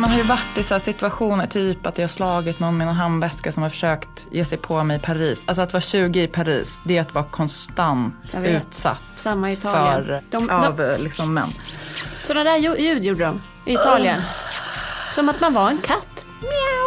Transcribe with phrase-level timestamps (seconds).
[0.00, 2.94] Man har ju varit i så situationer, typ att jag har slagit någon med en
[2.94, 5.44] handväska som har försökt ge sig på mig i Paris.
[5.46, 10.04] Alltså att vara 20 i Paris, det är att vara konstant utsatt Samma i Italien.
[10.04, 11.48] för, De- av de- liksom män.
[12.22, 14.18] Sådana där ju- ljud gjorde de i Italien.
[15.14, 16.24] Som att man var en katt.
[16.40, 16.79] Miau.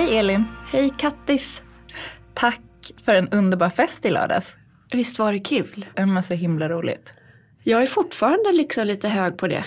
[0.00, 0.44] Hej Elin!
[0.72, 1.62] Hej kattis.
[2.34, 2.60] Tack
[3.04, 4.56] för en underbar fest i lördags.
[4.92, 5.86] Visst var det kul?
[5.96, 7.12] Var så himla roligt.
[7.62, 9.64] Jag är fortfarande liksom lite hög på det.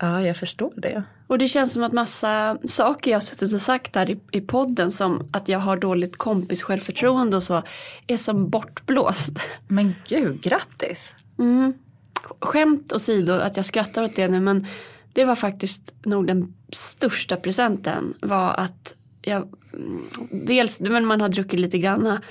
[0.00, 1.02] Ja, jag förstår det.
[1.26, 4.40] Och det känns som att massa saker jag har suttit och sagt här i, i
[4.40, 7.62] podden som att jag har dåligt kompis självförtroende och så
[8.06, 9.38] är som bortblåst.
[9.68, 11.14] Men gud, grattis!
[11.38, 11.74] Mm.
[12.40, 14.66] Skämt åsido att jag skrattar åt det nu men
[15.12, 21.28] det var faktiskt nog den största presenten var att jag mm, dels men man har
[21.28, 22.22] druckit lite granna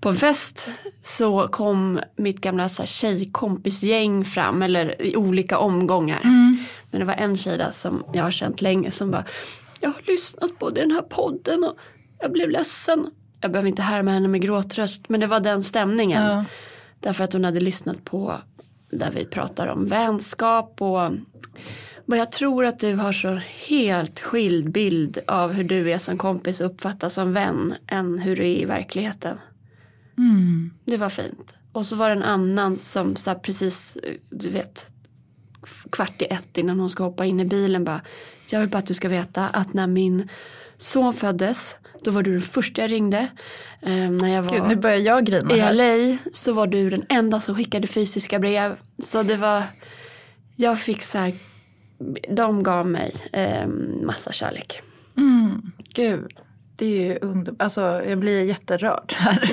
[0.00, 0.68] på en fest
[1.02, 6.22] så kom mitt gamla så här, tjejkompisgäng fram eller i olika omgångar.
[6.90, 9.24] Men det var en tjej där som jag har känt länge som bara
[9.80, 11.76] jag har lyssnat på den här podden och
[12.18, 13.10] jag blev ledsen.
[13.40, 16.22] Jag behöver inte härma henne med gråtröst men det var den stämningen.
[16.22, 16.44] Ja.
[17.00, 18.40] Därför att hon hade lyssnat på
[18.90, 21.12] där vi pratar om vänskap och
[22.06, 26.18] vad jag tror att du har så helt skild bild av hur du är som
[26.18, 29.38] kompis och uppfattas som vän än hur du är i verkligheten.
[30.84, 31.54] Det var fint.
[31.72, 33.96] Och så var det en annan som här precis,
[34.30, 34.90] du vet,
[35.92, 38.00] kvart i ett innan hon ska hoppa in i bilen bara,
[38.50, 40.28] jag vill bara att du ska veta att när min
[40.76, 43.28] son föddes, då var du den första jag ringde.
[43.82, 45.74] Eh, när jag var Gud, nu börjar jag grina i här.
[45.74, 48.76] LA så var du den enda som skickade fysiska brev.
[48.98, 49.62] Så det var,
[50.56, 51.34] jag fick så här,
[52.28, 53.66] de gav mig eh,
[54.02, 54.80] massa kärlek.
[55.94, 56.32] Gud,
[56.76, 57.62] det är ju underbart.
[57.62, 59.50] Alltså, jag blir jätterörd här.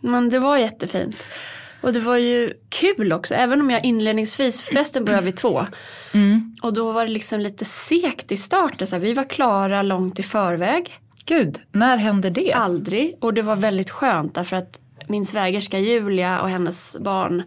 [0.00, 1.16] Men det var jättefint.
[1.80, 5.66] Och det var ju kul också, även om jag inledningsvis, festen började vid två.
[6.62, 10.18] Och då var det liksom lite segt i starten, så här, vi var klara långt
[10.18, 10.98] i förväg.
[11.24, 12.52] Gud, när händer det?
[12.52, 13.18] Aldrig.
[13.20, 17.42] Och det var väldigt skönt därför att min svägerska Julia och hennes barn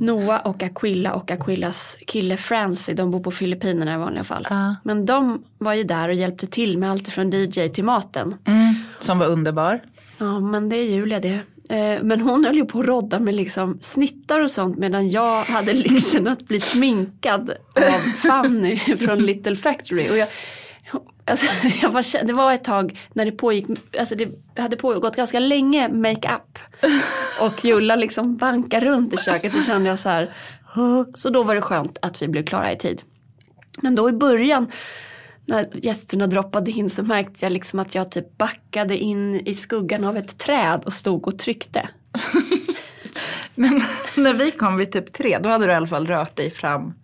[0.00, 4.46] Noah och Aquilla och Aquillas kille Francie, de bor på Filippinerna i vanliga fall.
[4.50, 4.76] Ja.
[4.82, 8.34] Men de var ju där och hjälpte till med allt från DJ till maten.
[8.44, 9.80] Mm, som var underbar.
[10.18, 11.40] Ja men det är Julia det.
[11.68, 15.42] Eh, Men hon höll ju på att rodda med liksom snittar och sånt medan jag
[15.44, 20.10] hade lyxen att bli sminkad av Fanny från Little Factory.
[20.10, 20.28] Och jag,
[21.24, 21.46] alltså,
[21.82, 23.66] jag var, det var ett tag när det pågick,
[23.98, 26.58] alltså det hade pågått ganska länge makeup.
[27.40, 30.36] Och Julla liksom bankade runt i köket så kände jag så här.
[31.14, 33.02] Så då var det skönt att vi blev klara i tid.
[33.82, 34.70] Men då i början
[35.46, 40.04] när gästerna droppade in så märkte jag liksom att jag typ backade in i skuggan
[40.04, 41.88] av ett träd och stod och tryckte.
[43.54, 43.80] Men
[44.16, 46.94] när vi kom vid typ tre, då hade du i alla fall rört dig fram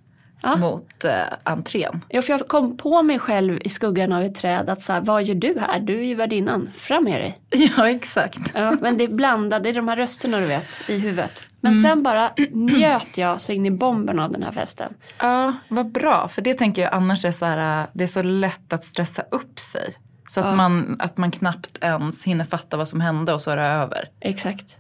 [0.43, 0.57] Ja.
[0.57, 1.13] mot eh,
[1.45, 2.05] entrén.
[2.09, 5.01] Ja, för jag kom på mig själv i skuggan av ett träd att så här,
[5.01, 5.81] vad gör du här?
[5.81, 7.41] Du är ju värdinnan, fram med dig.
[7.77, 8.41] Ja, exakt.
[8.55, 11.43] Ja, men det blandade, är de här rösterna du vet i huvudet.
[11.61, 14.95] Men sen bara njöt jag så in i bomben av den här festen.
[15.19, 16.29] Ja, vad bra.
[16.29, 19.23] För det tänker jag annars är så här, äh, det är så lätt att stressa
[19.31, 19.95] upp sig.
[20.29, 23.57] Så att, man, att man knappt ens hinner fatta vad som hände och så är
[23.57, 24.09] det över.
[24.21, 24.77] Exakt.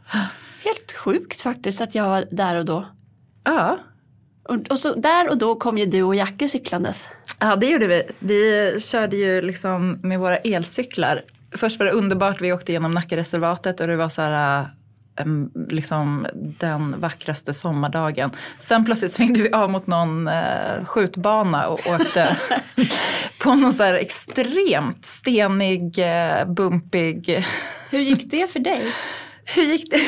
[0.64, 2.86] Helt sjukt faktiskt att jag var där och då.
[3.44, 3.78] Ja.
[4.50, 7.08] Och, och så där och då kom ju du och Jacke cyklandes.
[7.38, 8.02] Ja, det gjorde vi.
[8.18, 11.22] Vi körde ju liksom med våra elcyklar.
[11.56, 14.68] Först var det underbart, vi åkte genom Nackareservatet och det var så här,
[15.20, 18.30] em, liksom den vackraste sommardagen.
[18.58, 22.36] Sen plötsligt svängde vi av mot någon eh, skjutbana och åkte
[23.42, 27.44] på någon så här extremt stenig, eh, bumpig...
[27.90, 28.82] Hur gick det för dig?
[29.44, 30.00] Hur gick det?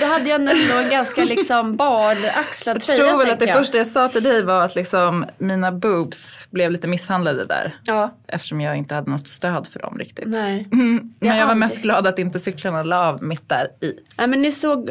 [0.00, 0.52] Då hade jag ändå
[0.84, 3.58] en ganska liksom baraxlad Jag tröja tror väl att det jag.
[3.58, 7.76] första jag sa till dig var att liksom mina boobs blev lite misshandlade där.
[7.84, 10.24] Ja, Eftersom jag inte hade något stöd för dem riktigt.
[10.28, 10.68] nej.
[10.72, 11.70] Mm, men Jag jag var aldrig.
[11.70, 13.92] mest glad att inte cyklarna la av mitt där i.
[14.18, 14.26] nej.
[14.26, 14.90] men ni såg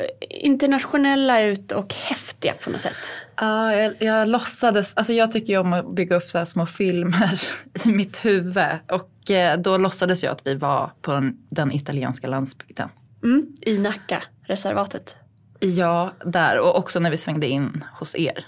[0.54, 2.96] internationella ut och häftiga på något sätt.
[3.42, 6.66] Ja, jag, jag låtsades, alltså jag tycker ju om att bygga upp så här små
[6.66, 7.42] filmer
[7.86, 8.64] i mitt huvud.
[8.92, 12.90] Och eh, då låtsades jag att vi var på den, den italienska landsbygden.
[13.24, 15.16] Mm, I Nacka, reservatet.
[15.60, 16.60] Ja, där.
[16.60, 18.46] Och också när vi svängde in hos er.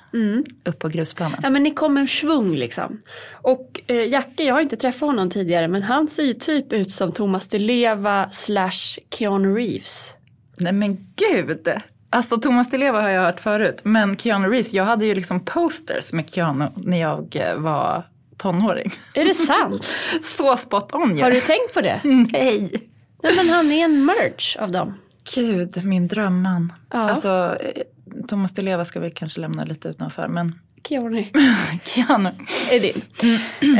[0.65, 1.39] Upp på grusplanen.
[1.43, 3.01] Ja men ni kom en svung liksom.
[3.31, 6.91] Och eh, Jacke, jag har inte träffat honom tidigare men han ser ju typ ut
[6.91, 10.13] som Thomas Di Leva slash Keanu Reeves.
[10.57, 11.67] Nej men gud!
[12.09, 15.45] Alltså Thomas Di Leva har jag hört förut, men Keanu Reeves, jag hade ju liksom
[15.45, 18.05] posters med Keanu när jag eh, var
[18.37, 18.91] tonåring.
[19.15, 19.85] Är det sant?
[20.23, 21.23] Så spot on ju.
[21.23, 22.01] Har du tänkt på det?
[22.31, 22.90] Nej.
[23.23, 24.93] Nej men han är en merch av dem.
[25.35, 26.73] Gud, min drömman.
[26.89, 26.97] Ja.
[26.97, 27.83] Alltså, eh,
[28.27, 31.25] Thomas Di Leva ska vi kanske lämna lite utanför, men Keanu
[31.85, 32.29] Keanu.
[32.71, 33.01] är din.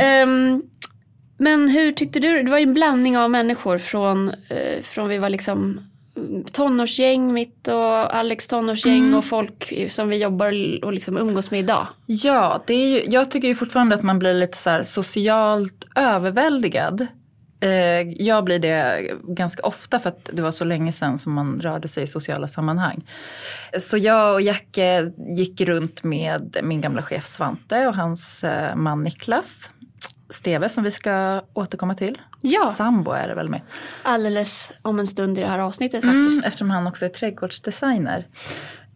[0.00, 0.62] Ehm,
[1.38, 2.42] men hur tyckte du?
[2.42, 5.80] Det var ju en blandning av människor från, eh, från vi var liksom
[6.16, 11.60] mm, tonårsgäng mitt och Alex tonårsgäng och folk som vi jobbar och liksom umgås med
[11.60, 11.86] idag.
[12.06, 17.06] Ja, det är ju, jag tycker ju fortfarande att man blir lite så socialt överväldigad.
[17.62, 21.60] Eh, jag blir det ganska ofta för att det var så länge sedan som man
[21.60, 23.08] rörde sig i sociala sammanhang.
[23.80, 29.02] Så jag och Jacke gick runt med min gamla chef Svante och hans eh, man
[29.02, 29.70] Niklas.
[30.30, 32.18] Steve som vi ska återkomma till.
[32.40, 32.74] Ja.
[32.76, 33.60] Sambo är det väl med.
[34.02, 36.46] Alldeles om en stund i det här avsnittet Mm, faktiskt.
[36.46, 38.26] eftersom han också är trädgårdsdesigner.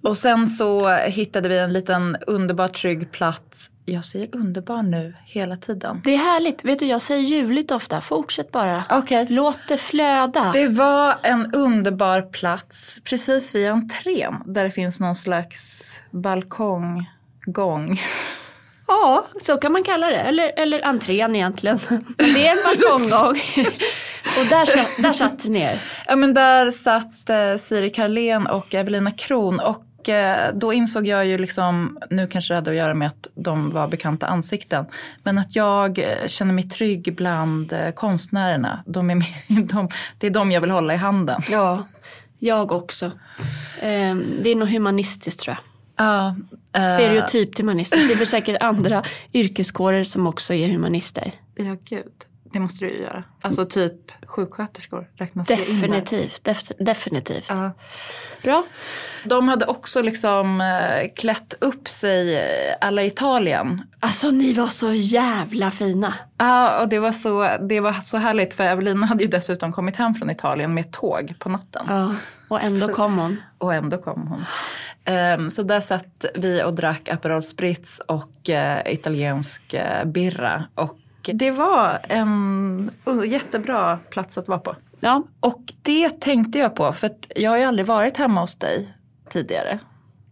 [0.03, 3.71] Och sen så hittade vi en liten underbar trygg plats.
[3.89, 6.01] Jag säger underbar nu hela tiden.
[6.05, 6.65] Det är härligt.
[6.65, 8.01] Vet du, jag säger ljuvligt ofta.
[8.01, 8.85] Fortsätt bara.
[8.91, 9.27] Okej.
[9.31, 10.51] Låt det flöda.
[10.53, 18.01] Det var en underbar plats precis vid entrén där det finns någon slags balkonggång.
[18.89, 20.17] Ja, så kan man kalla det.
[20.21, 21.79] Eller, eller entrén egentligen.
[21.91, 23.41] Men det är en balkonggång.
[24.41, 25.79] och där, sa- där satt ni ner.
[26.07, 31.27] Ja men där satt eh, Siri Karlén och Evelina Kron och eh, då insåg jag
[31.27, 34.85] ju liksom, nu kanske det hade att göra med att de var bekanta ansikten,
[35.23, 38.83] men att jag eh, känner mig trygg bland eh, konstnärerna.
[38.87, 39.27] De är, med,
[39.73, 39.89] de,
[40.19, 41.41] det är de jag vill hålla i handen.
[41.51, 41.87] Ja,
[42.39, 43.13] jag också.
[43.81, 45.63] Ehm, det är nog humanistiskt tror jag.
[46.07, 46.37] Ja,
[46.73, 48.09] eh, Stereotypt humanistiskt.
[48.09, 51.33] Det är väl säkert andra yrkeskårer som också är humanister.
[51.55, 52.13] Ja, gud.
[52.53, 53.25] Det måste du ju göra.
[53.43, 55.89] Alltså typ sjuksköterskor räknas det in där?
[55.89, 56.43] Definitivt.
[56.45, 57.47] Def- definitivt.
[57.49, 57.73] Ja.
[58.43, 58.65] Bra.
[59.25, 63.83] De hade också liksom eh, klätt upp sig eh, alla i Italien.
[64.01, 66.15] Alltså ni var så jävla fina.
[66.39, 69.97] Ja, och det var, så, det var så härligt för Evelina hade ju dessutom kommit
[69.97, 71.87] hem från Italien med tåg på natten.
[71.89, 72.15] Ja,
[72.49, 73.41] och ändå kom hon.
[73.59, 74.45] Och ändå kom hon.
[75.05, 80.65] Ehm, så där satt vi och drack Aperol Spritz och eh, italiensk eh, birra.
[80.75, 80.99] Och
[81.35, 82.91] det var en
[83.27, 84.77] jättebra plats att vara på.
[85.01, 88.57] Ja, Och det tänkte jag på för att jag har ju aldrig varit hemma hos
[88.57, 88.95] dig
[89.31, 89.79] tidigare.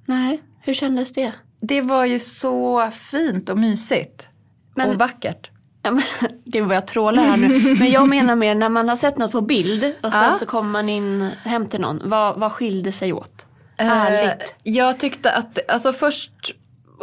[0.06, 1.32] nej, hur kändes det?
[1.60, 4.28] Det var ju så fint och mysigt.
[4.74, 5.50] Men- Och vackert.
[5.82, 6.02] Ja, men,
[6.44, 7.74] det var jag trålar här nu.
[7.78, 10.32] Men jag menar mer när man har sett något på bild och sen Ja.
[10.32, 12.00] så kommer man in hem till någon.
[12.04, 13.46] Vad, vad skilde sig åt?
[13.76, 14.42] Ärligt.
[14.64, 16.32] Eh, jag tyckte att, alltså först,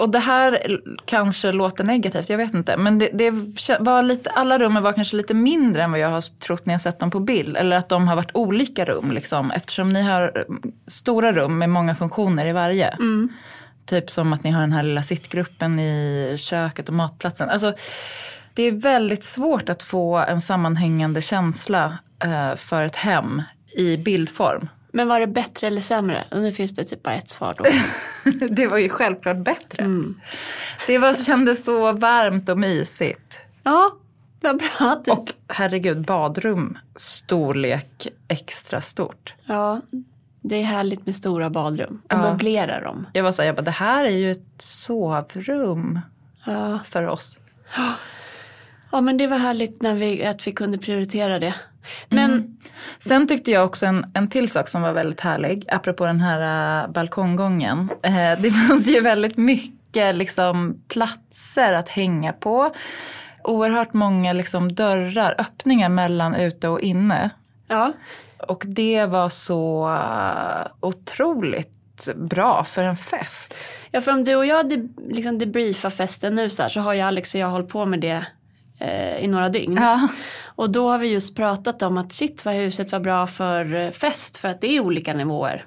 [0.02, 2.78] och det här kanske låter negativt, jag vet inte.
[2.78, 3.32] Men det, det
[3.80, 6.82] var lite, alla rummen var kanske lite mindre än vad jag har trott när jag
[6.82, 7.58] sett dem på bild.
[7.58, 9.52] Eller att de har varit olika rum liksom.
[9.52, 10.46] Eftersom ni har
[10.88, 12.96] stora rum med många funktioner i varje.
[13.86, 17.50] Typ som att ni har den här lilla sittgruppen i köket och matplatsen.
[17.50, 17.74] Alltså,
[18.54, 23.42] det är väldigt svårt att få en sammanhängande känsla eh, för ett hem
[23.78, 24.70] i bildform.
[24.92, 26.26] Men var det bättre eller sämre?
[26.32, 27.64] Och nu finns det typ bara ett svar då.
[28.50, 29.86] Det var ju självklart bättre.
[30.88, 33.40] Det var, kändes så varmt och mysigt.
[33.64, 33.92] Ja,
[34.42, 35.12] vad bra du...
[35.12, 39.34] Och herregud, badrum storlek extra stort.
[39.46, 39.82] Ja,
[40.42, 42.02] det är härligt med stora badrum.
[42.12, 43.08] Och möblera dem.
[43.14, 46.00] Jag var så här, jag bara, det här är ju ett sovrum
[46.46, 46.80] Ja.
[46.86, 47.40] för oss.
[48.92, 51.56] ja, men det var härligt när vi, att vi kunde prioritera det.
[52.10, 52.58] Men
[53.00, 56.84] Sen tyckte jag också en, en till sak som var väldigt härlig, apropå den här
[56.84, 57.90] uh, balkonggången.
[58.04, 62.74] Eh, det fanns ju väldigt mycket liksom, platser att hänga på.
[63.44, 67.30] Oerhört många liksom, dörrar, öppningar mellan ute och inne.
[67.68, 67.94] ja,
[68.48, 73.56] Och det var så uh, otroligt bra för en fest.
[73.92, 76.94] Ja, för om du och jag de, liksom debriefar festen nu så här, så har
[76.94, 78.26] ju Alex och jag hållit på med det
[78.80, 79.78] eh, i några dygn.
[79.82, 80.08] Ja.
[80.62, 83.92] Och då har vi just pratat om att shit vad huset var bra för eh,
[83.92, 85.66] fest för att det är olika nivåer.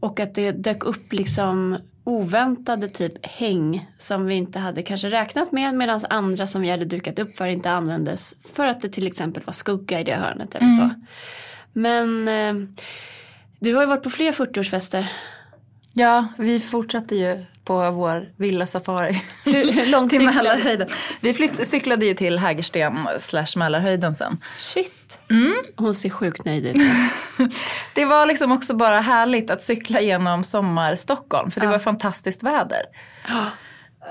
[0.00, 5.52] Och att det dök upp liksom oväntade typ häng som vi inte hade kanske räknat
[5.52, 9.06] med medan andra som vi hade dukat upp för inte användes för att det till
[9.06, 10.90] exempel var skugga i det hörnet eller så.
[11.72, 12.68] Men eh,
[13.58, 15.06] du har ju varit på fler 40-årsfester.
[15.92, 19.22] ja, vi fortsatte ju på vår villa safari.
[19.44, 20.24] Hur, hur långt till?
[20.24, 20.88] Mälarhöjden.
[21.20, 24.38] Vi flytt, cyklade ju till Hägersten slash Mälarhöjden sen.
[24.58, 25.20] Shit.
[25.76, 26.76] Hon ser sjukt nöjd ut.
[27.94, 32.82] Det var liksom också bara härligt att cykla genom sommar-Stockholm för det var fantastiskt väder.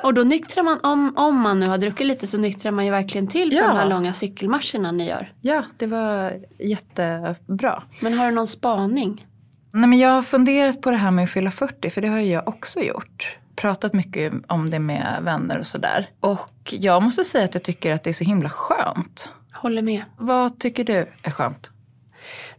[0.03, 2.91] Och då nyktrar man, om, om man nu har druckit lite så nyktrar man ju
[2.91, 3.67] verkligen till på Ja.
[3.67, 5.33] de här långa cykelmarscherna ni gör.
[5.41, 7.83] Ja, det var jättebra.
[8.01, 9.25] Men har du någon spaning?
[9.71, 12.19] Nej, men jag har funderat på det här med att fylla 40, för det har
[12.19, 13.38] jag också gjort.
[13.55, 16.09] Pratat mycket om det med vänner och sådär.
[16.19, 19.29] Och jag måste säga att jag tycker att det är så himla skönt.
[19.53, 20.03] Håller med.
[20.17, 21.69] Vad tycker du är skönt?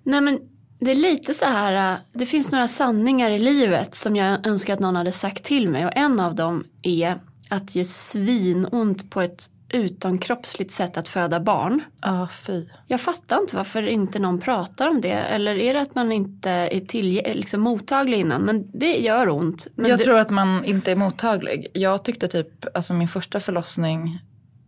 [0.02, 0.38] Nej men
[0.78, 4.72] det är lite så här, äh, det finns några sanningar i livet som jag önskar
[4.72, 7.18] att någon hade sagt till mig och en av dem är
[7.50, 11.80] att ge svinont på ett utomkroppsligt sätt att föda barn.
[12.00, 12.64] Ah, fy.
[12.86, 15.10] Jag fattar inte varför inte någon pratar om det.
[15.12, 18.42] Eller är det att man inte är liksom mottaglig innan?
[18.42, 19.66] Men det gör ont.
[19.74, 21.66] Men jag det- tror att man inte är mottaglig.
[21.74, 24.18] Jag tyckte typ, alltså min första förlossning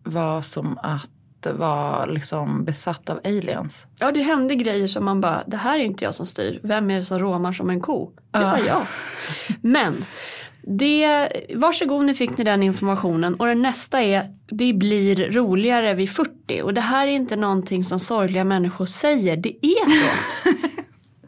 [0.04, 1.10] var som att
[1.52, 3.86] vara liksom besatt av aliens.
[4.00, 6.60] Ja det hände grejer som man bara, det här är inte jag som styr.
[6.62, 8.10] Vem är det som råmar som en ko?
[8.30, 8.82] Det var jag.
[9.62, 10.04] Men
[10.70, 16.10] det, varsågod nu fick ni den informationen och den nästa är det blir roligare vid
[16.10, 20.08] 40 och det här är inte någonting som sorgliga människor säger, det är så.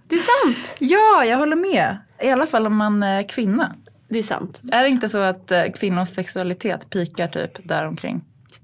[0.09, 0.75] det är sant.
[0.79, 1.97] Ja, jag håller med.
[2.23, 3.77] I alla fall om man är kvinna.
[4.09, 4.61] Det är sant.
[4.73, 8.21] Är det inte så att eh, kvinnors sexualitet pikar typ däromkring?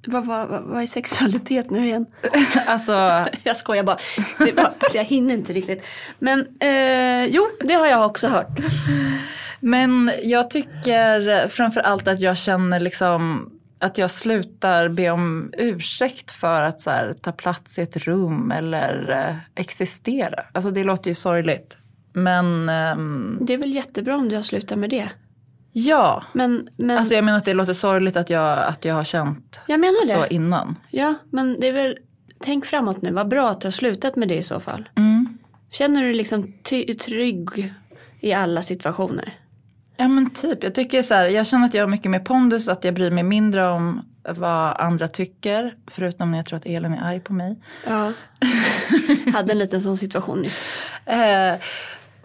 [0.07, 2.07] Vad, vad, vad, vad är sexualitet nu igen?
[2.67, 3.99] Alltså, Jag skojar bara.
[4.55, 5.87] Var, jag hinner inte riktigt.
[6.19, 8.49] Men eh, jo, det har jag också hört.
[9.67, 16.31] Men jag tycker framför allt att jag känner liksom att jag slutar be om ursäkt
[16.31, 20.45] för att så här, ta plats i ett rum eller eh, existera.
[20.53, 21.79] Alltså det låter ju sorgligt.
[22.13, 25.09] Men ehm, Det är väl jättebra om du har slutat med det.
[25.73, 29.05] ja, Men, men alltså jag menar att det låter sorgligt att jag, att jag har
[29.05, 30.13] känt jag menar det.
[30.29, 30.77] så innan.
[30.91, 31.99] Ja, men det är väl,
[32.41, 34.89] tänk framåt nu, vad bra att du har slutat med det i så fall.
[34.97, 35.39] Mm.
[35.71, 37.75] Känner du dig liksom ty- trygg
[38.21, 39.35] i alla situationer?
[39.97, 42.69] Ja men typ, jag tycker så här, jag känner att jag har mycket mer pondus,
[42.69, 45.75] att jag bryr mig mindre om vad andra tycker.
[45.87, 47.61] Förutom när jag tror att Elin är arg på mig.
[47.87, 48.13] Ja.
[49.33, 50.71] Hade en liten sån situation nyss.
[51.07, 51.55] Eh,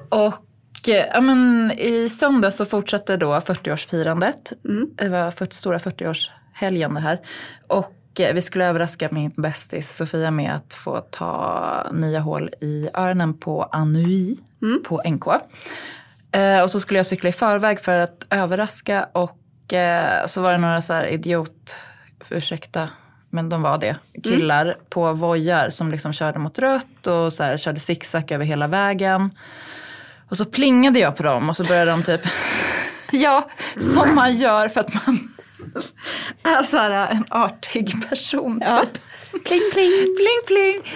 [0.09, 4.53] och eh, ja, men, i söndag så fortsatte då 40-årsfirandet.
[4.95, 7.19] Det var 40, stora 40-årshelgen det här.
[7.67, 12.89] Och eh, vi skulle överraska min bästis Sofia med att få ta nya hål i
[12.93, 14.37] öronen på Anui
[14.83, 15.25] på NK.
[16.31, 20.51] Eh, och så skulle jag cykla i förväg för att överraska och eh, så var
[20.51, 21.75] det några så här idiot,
[22.29, 22.89] ursäkta,
[23.29, 27.57] men de var det, killar på vojar som liksom körde mot rött och så här,
[27.57, 29.31] körde zigzag över hela vägen.
[30.29, 32.21] Och så plingade jag på dem och så började de typ,
[33.11, 35.19] ja, som man gör för att man
[36.43, 38.61] är så här en artig person.
[38.65, 38.85] Ja.
[38.85, 39.01] Typ.
[39.31, 40.15] Pling pling.
[40.17, 40.93] Pling pling.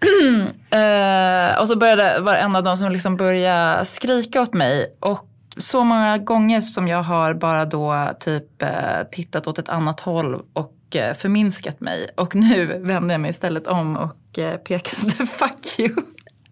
[0.70, 4.96] eh, och så började, var det en av dem som liksom började skrika åt mig.
[5.00, 5.28] Och
[5.58, 8.68] så många gånger som jag har bara då typ eh,
[9.12, 12.10] tittat åt ett annat håll och eh, förminskat mig.
[12.16, 15.94] Och nu vänder jag mig istället om och eh, pekade fuck you.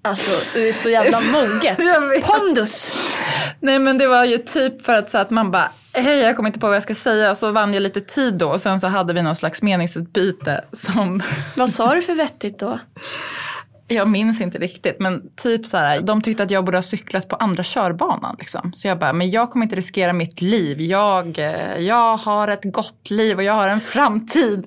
[0.02, 1.78] Alltså det är så jävla moget.
[2.26, 2.92] Pondus.
[3.60, 6.48] Nej men det var ju typ för att, så att man bara, hej jag kommer
[6.48, 7.30] inte på vad jag ska säga.
[7.30, 10.64] Och så vann jag lite tid då och sen så hade vi någon slags meningsutbyte
[10.72, 11.22] som
[11.56, 12.78] Vad sa du för vettigt då?
[13.88, 17.28] Jag minns inte riktigt men typ så här, de tyckte att jag borde ha cyklat
[17.28, 18.36] på andra körbanan.
[18.38, 18.72] Liksom.
[18.72, 20.80] Så jag bara, men jag kommer inte riskera mitt liv.
[20.80, 24.66] Jag, eh, jag har ett gott liv och jag har en framtid.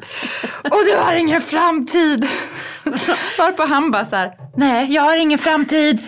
[0.63, 2.25] Och du har ingen framtid.
[3.37, 5.99] Varpå han bara så här, nej jag har ingen framtid.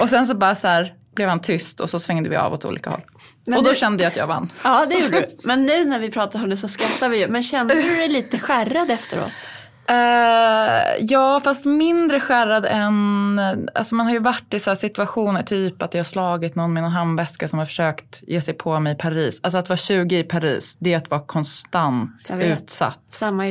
[0.00, 2.64] Och sen så bara så här blev han tyst och så svängde vi av åt
[2.64, 3.00] olika håll.
[3.46, 4.50] Men och då du- kände jag att jag vann.
[4.64, 5.26] Ja det gjorde du.
[5.44, 7.28] Men nu när vi pratar om det så skrattar vi ju.
[7.28, 9.30] Men kände du dig lite skärrad efteråt?
[9.86, 13.40] Eh, ja, fast mindre skärrad än...
[13.74, 16.84] Alltså man har ju varit i så situationer, typ att jag har slagit någon med
[16.84, 19.40] en handväska som har försökt ge sig på mig i Paris.
[19.42, 22.98] Alltså att vara 20 i Paris, det är att vara konstant utsatt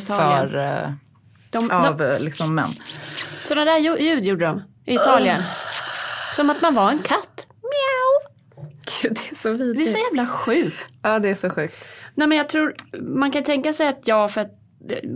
[0.07, 0.91] för, eh,
[1.49, 2.65] De, av de, eh, liksom män.
[3.43, 5.39] sådana där ju- ljud gjorde de i Italien.
[6.35, 7.28] Som att man var en katt.
[7.79, 8.29] Miau.
[9.01, 9.91] Gud, det är så Det är vidrigt.
[9.91, 10.77] så jävla sjukt.
[11.01, 11.85] Ja, det är så sjukt.
[12.15, 14.51] Nej men jag tror, man kan tänka sig att jag för att
[14.89, 15.09] eh,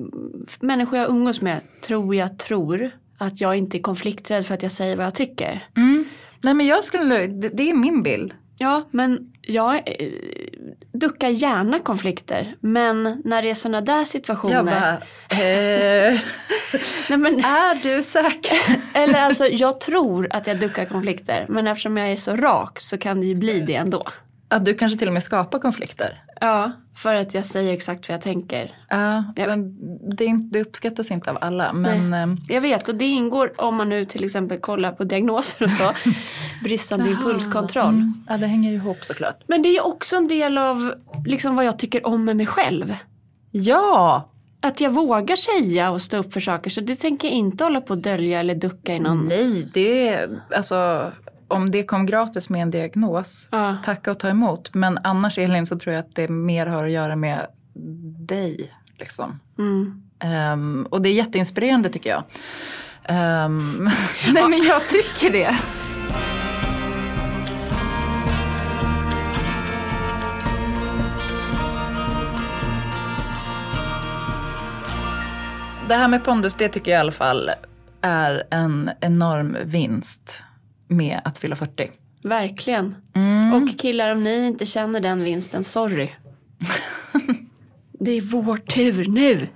[0.59, 4.71] människor jag umgås med tror jag tror att jag inte är konflikträdd för att jag
[4.71, 5.67] säger vad jag tycker.
[6.43, 7.27] Nej, men jag skulle...
[7.27, 8.33] Det, det är min bild.
[8.57, 10.09] Ja men jag eh,
[10.91, 12.55] duckar gärna konflikter.
[12.59, 14.55] Men när det är sådana där situationer.
[14.55, 14.97] Jag bara...
[15.33, 16.19] Eh,
[17.09, 18.57] nej, men, är du säker?
[18.93, 21.45] eller alltså jag tror att jag duckar konflikter.
[21.49, 24.07] Men eftersom jag är så rak så kan det ju bli det ändå.
[24.47, 26.23] Att du kanske till och med skapar konflikter.
[26.45, 28.71] Ja, för att jag säger exakt vad jag tänker.
[28.89, 29.47] Ja, Ja.
[29.47, 29.75] men
[30.15, 31.73] det, inte- det uppskattas inte av alla.
[31.73, 32.13] Men...
[32.13, 35.71] ehm, Jag vet och det ingår om man nu till exempel kollar på diagnoser och
[35.71, 35.91] så.
[36.63, 37.89] bristande impulskontroll.
[37.93, 38.13] Mm.
[38.29, 39.43] Ja, det hänger ihop såklart.
[39.47, 40.93] Men det är också en del av
[41.25, 42.95] liksom, vad jag tycker om med mig själv.
[43.51, 44.29] Ja!
[44.61, 46.69] Att jag vågar säga och stå upp för saker.
[46.69, 49.25] Så det tänker jag inte hålla på att dölja eller ducka i någon.
[49.25, 51.11] Nej, det är alltså
[51.53, 53.77] om det kom gratis med en diagnos, Ja.
[53.85, 54.73] tacka och ta emot.
[54.73, 57.47] Men annars Elin så tror jag att det mer har att göra med
[58.27, 58.73] dig.
[58.99, 59.39] Liksom.
[59.59, 60.03] Mm.
[60.19, 62.23] Ehm, och det är jätteinspirerande tycker jag.
[63.03, 63.89] Ehm,
[64.33, 65.55] nej men jag tycker det.
[75.87, 77.49] Det här med pondus, det tycker jag i alla fall
[78.01, 80.43] är en enorm vinst
[80.95, 81.87] med att fylla 40.
[82.23, 82.95] Verkligen.
[83.15, 83.53] Mm.
[83.53, 86.09] Och killar, om ni inte känner den vinsten, sorry.
[87.99, 89.47] det är vår tur nu.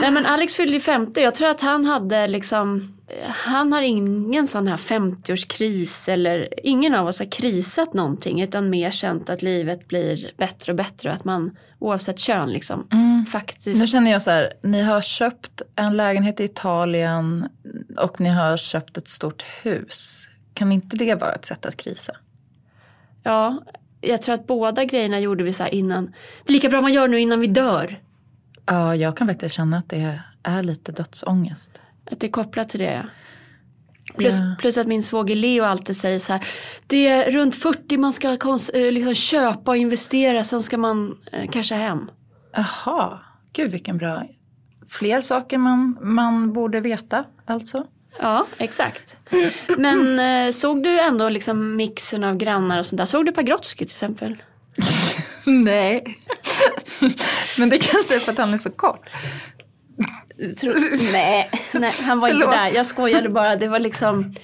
[0.00, 2.94] Nej men Alex fyllde ju 50 jag tror att han hade liksom
[3.28, 8.90] Han har ingen sån här 50-årskris eller ingen av oss har krisat någonting utan mer
[8.90, 12.88] känt att livet blir bättre och bättre och att man oavsett kön liksom
[13.32, 17.48] faktiskt Nu känner jag så här, ni har köpt en lägenhet i Italien
[17.98, 20.28] och ni har köpt ett stort hus.
[20.54, 22.12] Kan inte det vara ett sätt att krisa?
[23.22, 23.62] Ja,
[24.00, 26.04] jag tror att båda grejerna gjorde vi så här innan.
[26.44, 28.00] Det är lika bra man gör nu innan vi dör.
[28.66, 31.82] Ja, jag kan faktiskt känna att det är lite dödsångest.
[32.10, 33.06] Att det är kopplat till det.
[34.16, 34.54] Plus, Ja.
[34.58, 36.46] plus att min svåger Leo alltid säger så här.
[36.86, 38.28] Det är runt 40 man ska
[38.74, 40.44] eh, liksom köpa och investera.
[40.44, 42.10] Sen ska man eh, casha hem.
[42.52, 43.20] Jaha,
[43.52, 44.22] gud vilken bra...
[44.88, 47.86] Fler saker man, man borde veta alltså.
[48.20, 49.16] Ja, exakt.
[49.78, 53.06] Men eh, såg du ändå liksom mixen av grannar och sånt där?
[53.06, 54.42] Såg du Pagrotsky till exempel?
[55.46, 56.18] Nej.
[57.58, 59.08] Men det kanske är för att han är så kort.
[60.60, 62.54] Tror- nej, nej, han var inte Förlåt.
[62.54, 62.70] där.
[62.74, 63.56] Jag skojade bara.
[63.56, 64.34] Det var liksom...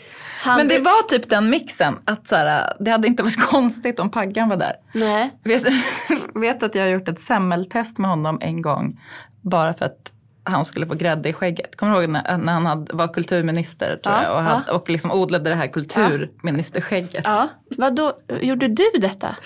[0.42, 1.98] Han Men det var typ den mixen.
[2.04, 4.72] Att så här, det hade inte varit konstigt om Paggan var där.
[4.94, 5.30] Nej.
[5.44, 5.64] Vet,
[6.34, 9.00] vet att jag har gjort ett semmeltest med honom en gång.
[9.42, 10.12] Bara för att
[10.44, 11.76] han skulle få grädde i skägget.
[11.76, 14.90] Kommer du ihåg när, när han hade, var kulturminister tror Ja, jag, och, hade, och
[14.90, 17.24] liksom odlade det här kulturministerskägget.
[17.24, 19.36] Ja, vad då gjorde du detta?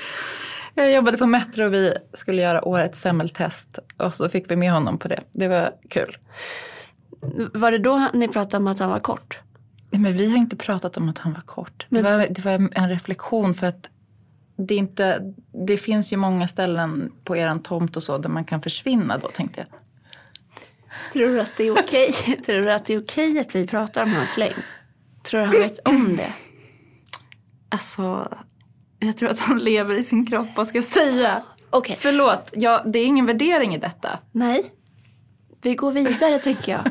[0.75, 3.79] Jag jobbade på Metro och vi skulle göra årets semmeltest.
[3.97, 5.21] Och så fick vi med honom på det.
[5.33, 6.17] Det var kul.
[7.55, 9.39] Var det då ni pratade om att han var kort?
[9.91, 11.87] Men vi har inte pratat om att han var kort.
[11.89, 13.91] Det, Men- var, det var en reflektion för att
[14.57, 15.33] det, inte,
[15.67, 19.29] det finns ju många ställen på eran tomt och så där man kan försvinna då
[19.29, 19.81] tänkte jag.
[21.13, 22.13] Tror du att det är okej?
[22.47, 24.63] Tror du att det är okej att vi pratar om hans längd?
[25.23, 26.33] Tror du han vet om det?
[27.69, 28.29] Alltså,
[28.99, 31.43] jag tror att han lever i sin kropp, vad ska jag säga?
[31.71, 31.97] Okej.
[32.01, 34.19] Förlåt, ja, det är ingen värdering i detta.
[34.33, 34.73] Nej.
[35.63, 36.83] Vi går vidare tänker jag.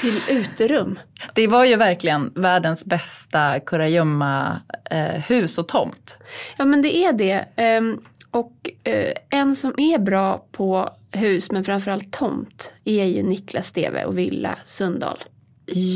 [0.00, 0.98] Till uterum.
[1.34, 6.18] Det var ju verkligen världens bästa kurragömma eh, hus och tomt.
[6.56, 7.48] Ja men det är det.
[7.56, 8.00] Ehm,
[8.30, 14.04] och eh, en som är bra på hus men framförallt tomt är ju Niklas Steve
[14.04, 15.24] och Villa Sundahl.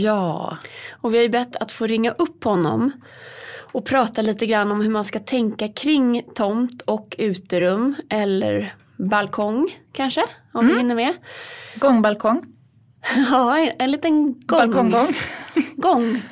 [0.03, 0.57] Ja.
[0.91, 2.93] Och vi har ju bett att få ringa upp honom
[3.73, 9.69] och prata lite grann om hur man ska tänka kring tomt och uterum eller balkong
[9.93, 11.15] kanske, om vi hinner med.
[11.75, 12.45] Gångbalkong.
[13.31, 14.59] Ja, en liten gång.
[14.59, 15.13] Balkonggång.
[15.77, 16.23] gång.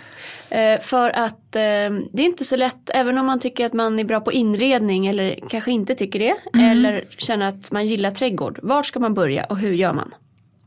[0.51, 3.99] Eh, för att eh, det är inte så lätt, även om man tycker att man
[3.99, 8.59] är bra på inredning eller kanske inte tycker det, eller känner att man gillar trädgård.
[8.63, 10.15] Var ska man börja och hur gör man?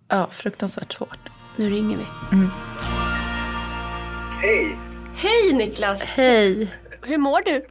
[0.09, 1.29] Ja, fruktansvärt svårt.
[1.55, 2.03] Nu ringer vi.
[4.41, 4.77] Hej!
[5.15, 6.03] Hej Niklas!
[6.03, 6.67] Hej.
[7.01, 7.61] Hur mår du?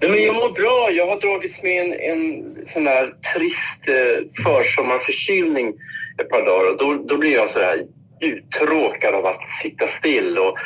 [0.00, 0.90] Nej, men jag mår bra.
[0.92, 5.74] Jag har dragits med en, en sån där trist eh, försommarförkylning
[6.22, 6.70] ett par dagar.
[6.70, 7.82] Och då, då blir jag så där
[8.20, 10.38] uttråkad av att sitta still.
[10.38, 10.58] Och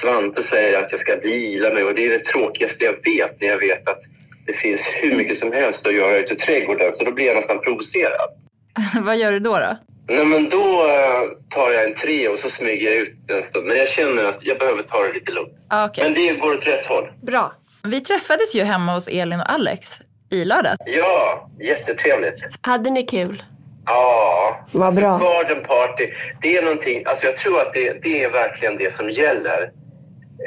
[0.00, 3.48] Svante säger att jag ska vila mig och det är det tråkigaste jag vet när
[3.48, 4.00] jag vet att
[4.46, 6.94] det finns hur mycket som helst att göra ute i trädgården.
[6.94, 8.30] Så då blir jag nästan provocerad.
[9.00, 9.58] Vad gör du då?
[9.58, 9.76] då?
[10.08, 11.20] Nej, men då eh,
[11.54, 13.66] tar jag en tre och så smyger jag ut en stund.
[13.66, 15.52] Men jag känner att jag behöver ta det lite lugnt.
[15.68, 16.04] Ah, okej.
[16.04, 17.08] Men det går åt rätt håll.
[17.22, 17.52] Bra.
[17.84, 20.78] Vi träffades ju hemma hos Elin och Alex i lördags.
[20.86, 22.34] Ja, jättetrevligt.
[22.60, 23.42] Hade ni kul?
[23.86, 25.18] Ja, Vad bra.
[25.18, 26.06] garden party.
[26.42, 29.70] Det är någonting, alltså jag tror att det, det är verkligen det som gäller.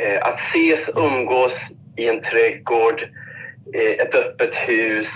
[0.04, 1.54] Eh, att ses, umgås
[1.98, 3.02] i en trädgård,
[3.74, 5.08] eh, ett öppet hus,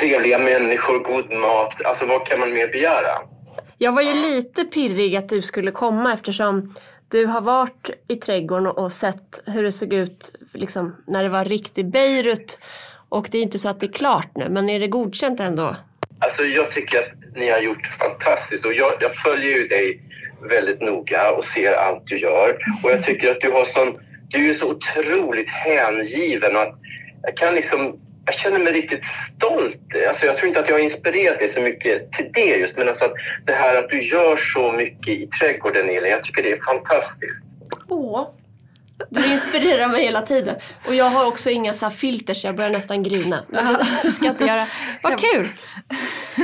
[0.00, 1.74] trevliga människor, god mat.
[1.84, 3.18] Alltså vad kan man mer begära?
[3.78, 6.74] Jag var ju lite pirrig att du skulle komma eftersom
[7.08, 11.44] du har varit i trädgården och sett hur det såg ut liksom, när det var
[11.44, 12.58] riktig Beirut.
[13.08, 15.76] Och det är inte så att det är klart nu, men är det godkänt ändå?
[16.18, 20.00] Alltså jag tycker att ni har gjort fantastiskt och jag, jag följer ju dig
[20.48, 22.58] väldigt noga och ser allt du gör.
[22.84, 26.74] Och jag tycker att du har sån, du är så otroligt hängiven och att
[27.22, 29.80] jag kan liksom, jag känner mig riktigt stolt.
[30.08, 32.88] Alltså jag tror inte att jag har inspirerat dig så mycket till det just, men
[32.88, 33.14] alltså att
[33.46, 37.44] det här att du gör så mycket i trädgården Elin, jag tycker det är fantastiskt.
[37.88, 38.28] Åh.
[39.10, 40.56] Du inspirerar mig hela tiden.
[40.86, 43.44] Och jag har också inga så filter så jag börjar nästan grina.
[43.48, 44.64] Men det ska jag inte göra.
[45.02, 45.48] Vad kul!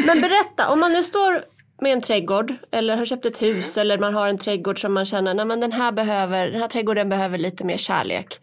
[0.07, 1.45] Men berätta, om man nu står
[1.81, 5.07] med en trädgård eller har köpt ett hus eller man har en trädgård som man
[5.07, 8.41] känner, nej men den här, behöver, den här trädgården behöver lite mer kärlek.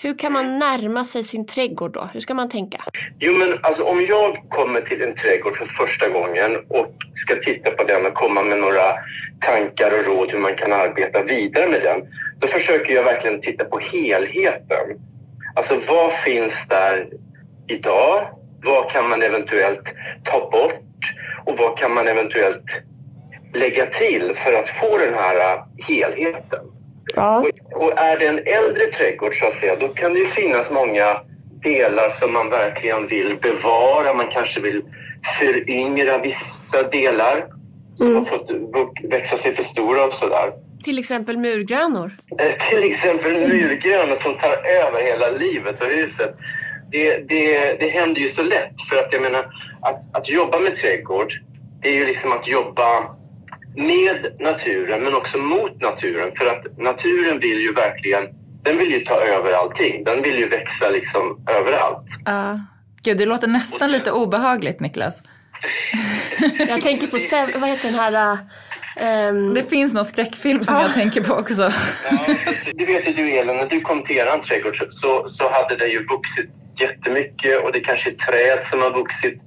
[0.00, 2.08] Hur kan man närma sig sin trädgård då?
[2.12, 2.84] Hur ska man tänka?
[3.18, 7.70] Jo, men alltså om jag kommer till en trädgård för första gången och ska titta
[7.70, 8.94] på den och komma med några
[9.40, 12.00] tankar och råd hur man kan arbeta vidare med den,
[12.38, 14.86] då försöker jag verkligen titta på helheten.
[15.54, 17.08] Alltså vad finns där
[17.68, 18.28] idag?
[18.62, 21.14] Vad kan man eventuellt ta bort?
[21.44, 22.66] Och vad kan man eventuellt
[23.54, 26.77] lägga till för att få den här helheten?
[27.14, 27.38] Ja.
[27.38, 30.70] Och, och är det en äldre trädgård så att säga, då kan det ju finnas
[30.70, 31.20] många
[31.62, 34.14] delar som man verkligen vill bevara.
[34.14, 34.82] Man kanske vill
[35.38, 37.46] föryngra vissa delar
[37.94, 38.50] som har fått
[39.10, 40.52] växa sig för stora och sådär.
[40.82, 42.12] Till exempel murgrönor.
[42.38, 46.36] Eh, till exempel murgröna som tar över hela livet och huset.
[46.90, 49.46] Det, det, det händer ju så lätt för att jag menar
[49.80, 51.32] att, att jobba med trädgård
[51.80, 53.16] det är ju liksom att jobba
[53.86, 58.24] med naturen men också mot naturen för att naturen vill ju verkligen
[58.62, 60.04] den vill ju ta över allting.
[60.04, 62.06] Den vill ju växa liksom överallt.
[62.24, 62.60] Ja.
[63.02, 65.22] Gud, det låter nästan lite obehagligt Niklas.
[66.68, 68.38] Jag tänker på, Sev- vad heter den här...
[68.96, 71.62] ehm, Det finns någon skräckfilm som jag tänker på också.
[72.10, 72.34] Ja,
[72.74, 75.76] det vet ju du Elin, när du kom till eran trädgård så, så, så hade
[75.76, 79.42] det ju vuxit jättemycket och det kanske är träd som har vuxit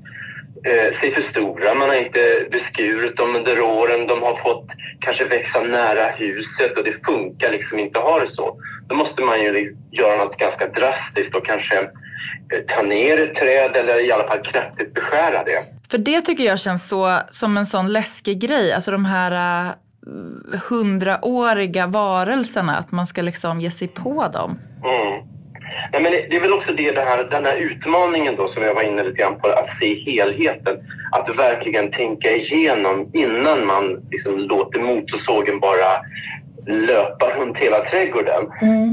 [0.66, 1.76] eh, sig för stora.
[1.76, 4.08] Man har inte beskurit dem under åren.
[4.08, 4.66] De har fått
[5.00, 8.58] kanske växa nära huset och det funkar liksom inte att ha det så.
[8.90, 13.78] Då måste man ju göra något ganska drastiskt och kanske eh, ta ner ett träd
[13.78, 15.64] eller i alla fall kraftigt beskära det.
[15.92, 18.74] För det tycker jag känns så som en sån läskig grej.
[18.74, 19.72] Alltså de här uh,
[20.70, 24.60] hundraåriga varelserna, att man ska liksom ge sig på dem.
[24.84, 25.31] Mm.
[25.92, 28.74] Nej, men det är väl också det, det här, den här utmaningen då som jag
[28.74, 30.78] var inne lite grann på, att se helheten.
[31.12, 36.02] Att verkligen tänka igenom innan man liksom låter motorsågen bara
[36.68, 38.46] löpa runt hela trädgården.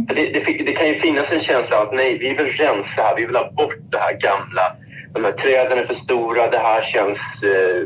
[0.08, 3.02] För det, det, det kan ju finnas en känsla av att nej, vi vill rensa
[3.02, 4.76] här, vi vill ha bort det här gamla.
[5.14, 7.80] De här träden är för stora, det här känns eh,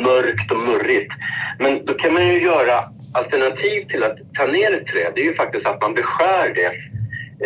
[0.00, 1.12] mörkt och murrigt.
[1.58, 2.80] Men då kan man ju göra
[3.12, 5.12] alternativ till att ta ner ett träd.
[5.14, 6.72] Det är ju faktiskt att man beskär det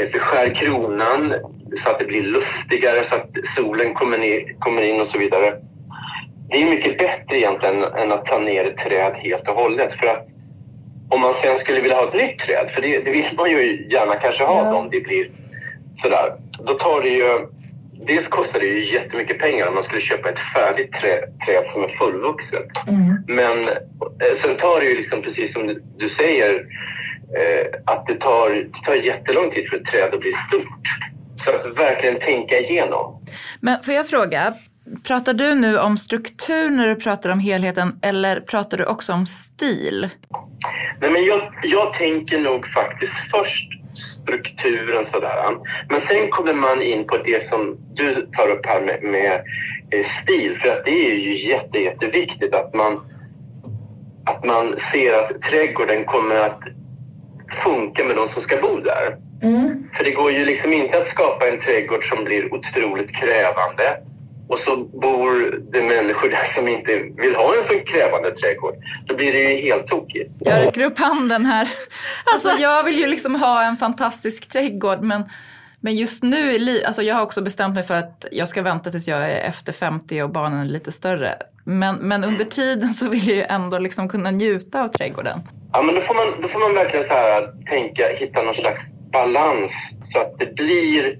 [0.06, 1.34] beskär kronan
[1.76, 5.54] så att det blir luftigare, så att solen kommer, in och så vidare.
[6.50, 9.92] Det är mycket bättre egentligen än att ta ner ett träd helt och hållet.
[9.94, 10.26] För att
[11.10, 13.86] om man sen skulle vilja ha ett nytt träd, för det, det vill man ju
[13.90, 15.30] gärna kanske ha om det blir
[16.02, 16.32] sådär.
[16.66, 17.46] Då tar det ju...
[18.06, 21.84] Dels kostar det ju jättemycket pengar om man skulle köpa ett färdigt trä, träd som
[21.84, 22.66] är fullvuxet.
[23.26, 26.60] Men eh, sen tar det ju liksom precis som du- säger eh,
[27.84, 30.86] att det tar, det tar jättelång tid för ett träd att bli stort.
[31.36, 33.24] Så att verkligen tänka igenom.
[33.60, 34.54] Men får jag fråga,
[35.06, 39.26] pratar du nu om struktur när du pratar om helheten eller pratar du också om
[39.26, 40.08] stil?
[41.00, 43.70] Nej, men jag, jag tänker nog faktiskt först
[44.22, 45.56] strukturen sådär.
[45.88, 49.32] Men sen kommer man in på det som du tar upp här med, med
[49.90, 50.58] eh, stil.
[50.62, 53.00] För att det är ju jätte, jätteviktigt att man,
[54.24, 56.60] att man ser att trädgården kommer att
[57.64, 59.16] funka med de som ska bo där.
[59.96, 63.96] För det går ju liksom inte att skapa en trädgård som blir otroligt krävande
[64.48, 68.74] och så bor det människor där som inte vill ha en så krävande trädgård.
[69.06, 70.30] Då blir det ju helt tokigt.
[70.38, 71.68] Jag räcker upp handen här.
[72.34, 75.24] Alltså jag vill ju liksom ha en fantastisk trädgård men,
[75.80, 78.62] men just nu i li- alltså jag har också bestämt mig för att jag ska
[78.62, 81.34] vänta tills jag är efter 50 och barnen är lite större.
[81.64, 85.40] Men, men under tiden så vill jag ju ändå liksom kunna njuta av trädgården.
[85.72, 88.80] Ja, men då får man, då får man verkligen så här, tänka, hitta någon slags
[89.12, 91.18] balans så att det blir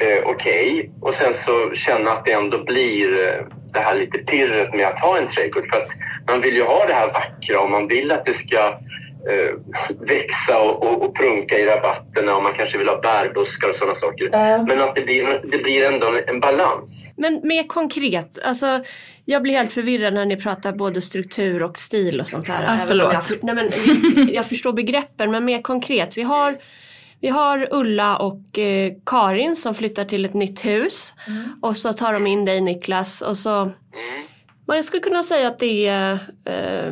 [0.00, 4.74] eh, okej och sen så känna att det ändå blir eh, det här lite pirret
[4.74, 5.64] med att ha en trädgård.
[5.72, 5.88] För att
[6.30, 8.78] man vill ju ha det här vackra och man vill att det ska
[10.08, 13.94] växa och, och, och prunka i rabatterna och man kanske vill ha bärbuskar och sådana
[13.94, 14.30] saker.
[14.66, 17.14] Men att det blir, det blir ändå en, en balans.
[17.16, 18.80] Men mer konkret, alltså
[19.24, 22.62] jag blir helt förvirrad när ni pratar både struktur och stil och sånt där.
[22.62, 23.12] Även förlåt.
[23.12, 23.70] Jag, nej, men,
[24.16, 26.16] jag, jag förstår begreppen men mer konkret.
[26.16, 26.58] Vi har,
[27.20, 31.14] vi har Ulla och eh, Karin som flyttar till ett nytt hus.
[31.62, 33.70] Och så tar de in dig Niklas och så
[34.66, 36.12] man skulle kunna säga att det är
[36.44, 36.86] eh,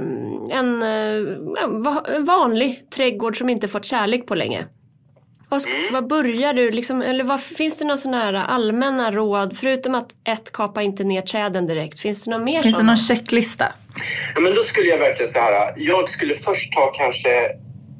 [0.58, 4.66] en, eh, en va- en vanlig trädgård som inte fått kärlek på länge.
[5.48, 9.94] Vad, vad börjar du liksom, eller vad, finns det några sådana här allmänna råd förutom
[9.94, 12.00] att ett, kapa inte ner träden direkt.
[12.00, 12.86] Finns det något mer Finns det sådana?
[12.86, 13.64] någon checklista?
[14.34, 15.74] Ja, men då skulle jag verkligen så här.
[15.76, 17.48] Jag skulle först ta kanske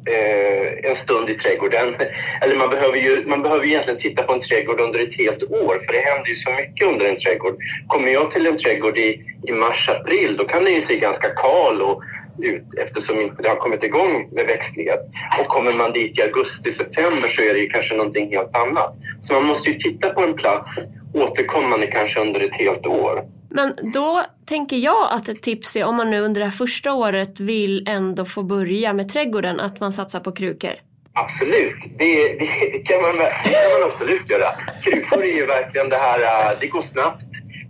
[0.06, 1.94] eh, en stund i trädgården.
[2.40, 5.82] Eller man behöver ju man behöver egentligen titta på en trädgård under ett helt år
[5.86, 7.56] för det händer ju så mycket under en trädgård.
[7.86, 11.28] Kommer jag till en trädgård i, i mars, april då kan den ju se ganska
[11.28, 12.02] kal och
[12.38, 15.00] ut eftersom inte det har kommit igång med växtlighet.
[15.40, 18.94] Och kommer man dit i augusti, september så är det ju kanske någonting helt annat.
[19.20, 20.70] Så man måste ju titta på en plats
[21.14, 23.24] återkommande kanske under ett helt år.
[23.54, 26.92] Men då tänker jag att ett tips är om man nu under det här första
[26.92, 30.72] året vill ändå få börja med trädgården att man satsar på krukor.
[31.14, 34.48] Absolut, det, det, det, kan, man, det kan man absolut göra.
[34.84, 37.24] Krukor är ju verkligen det här, äh, det går snabbt.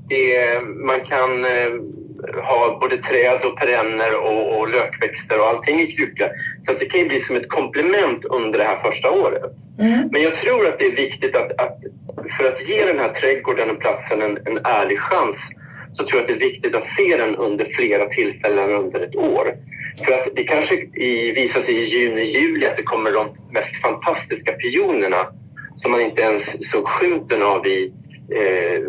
[0.08, 1.72] Det, man kan äh,
[2.48, 6.28] ha både träd och perenner och, och lökväxter och allting i kruka.
[6.66, 9.52] Så det kan ju bli som ett komplement under det här första året.
[9.78, 10.08] Mm.
[10.12, 11.78] Men jag tror att det är viktigt att, att
[12.38, 15.38] för att ge den här trädgården och platsen en, en ärlig chans
[15.92, 19.16] så tror jag att det är viktigt att se den under flera tillfällen under ett
[19.16, 19.54] år.
[20.06, 23.76] För att det kanske i, visar sig i juni, juli att det kommer de mest
[23.82, 25.26] fantastiska pionerna
[25.76, 27.92] som man inte ens såg skymten av i
[28.34, 28.82] eh,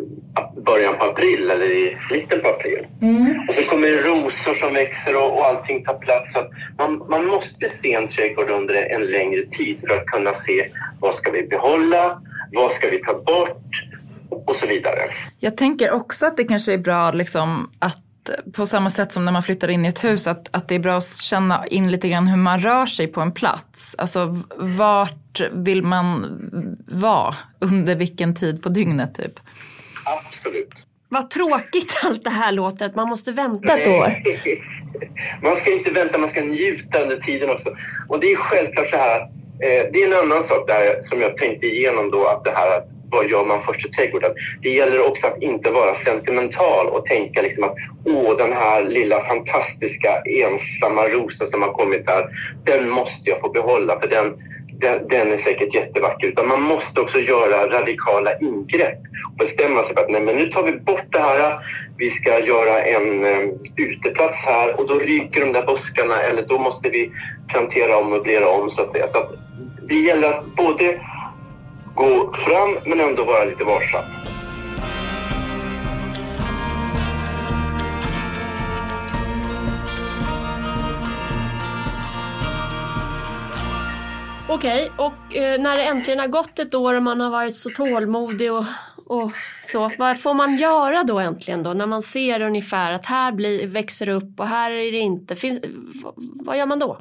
[0.66, 2.88] början på april eller i mitten på april.
[3.02, 3.48] Mm.
[3.48, 6.34] Och så kommer det rosor som växer och, och allting tar plats.
[6.34, 6.40] Så
[6.78, 10.68] man, man måste se en trädgård under en längre tid för att kunna se
[11.00, 13.84] vad ska vi behålla, vad ska vi ta bort
[14.34, 15.00] och så vidare.
[15.40, 18.00] Jag tänker också att det kanske är bra liksom att
[18.56, 20.80] på samma sätt som när man flyttar in i ett hus, att, att det är
[20.80, 23.96] bra att känna in lite grann hur man rör sig på en plats.
[23.98, 26.38] Alltså vart vill man
[26.88, 29.40] vara under vilken tid på dygnet typ?
[30.06, 30.88] Absolut.
[31.10, 34.14] Vad tråkigt allt det här låter, att man måste vänta ett år.
[35.42, 37.70] man ska inte vänta, man ska njuta under tiden också.
[38.08, 39.22] Och det är självklart så här,
[39.60, 42.78] eh, det är en annan sak där som jag tänkte igenom då, att det här
[42.78, 44.32] att vad gör man först i trädgården?
[44.62, 49.28] Det gäller också att inte vara sentimental och tänka liksom att åh, den här lilla
[49.28, 52.30] fantastiska ensamma rosen som har kommit här,
[52.64, 54.34] den måste jag få behålla för den,
[54.80, 56.28] den, den, är säkert jättevacker.
[56.28, 59.00] Utan man måste också göra radikala ingrepp
[59.32, 61.60] och bestämma sig för att nej, men nu tar vi bort det här.
[61.98, 66.60] Vi ska göra en um, uteplats här och då ryker de där buskarna eller då
[66.60, 67.12] måste vi
[67.48, 69.08] plantera om och möblera om så att säga.
[69.08, 69.32] Så att
[69.88, 71.00] det gäller att både
[71.96, 74.04] gå fram men ändå vara lite varsam.
[84.50, 87.70] Okej, och eh, när det äntligen har gått ett år och man har varit så
[87.70, 88.66] tålmodig och,
[89.06, 89.32] och
[89.68, 91.74] så, vad får man göra då äntligen då?
[91.74, 95.36] När man ser ungefär att här blir, växer upp och här är det inte.
[95.36, 95.60] Finns,
[96.16, 96.98] vad gör man då?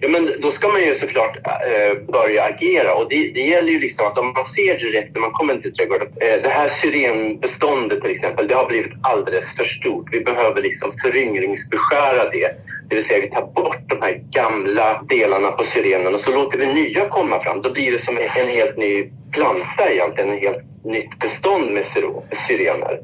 [0.00, 3.80] Ja, men då ska man ju såklart äh, börja agera och det, det, gäller ju
[3.80, 6.08] liksom att om man ser direkt när man kommer till trädgården.
[6.20, 10.08] Äh, det här syrenbeståndet till exempel, det har blivit alldeles för stort.
[10.12, 12.50] Vi behöver liksom föryngringsbeskära det.
[12.88, 16.58] Det vill säga vi tar bort de här gamla delarna på syrenen och så låter
[16.58, 17.62] vi nya komma fram.
[17.62, 21.86] Då blir det som en helt ny planta egentligen, en helt nytt bestånd med
[22.48, 22.98] syrener.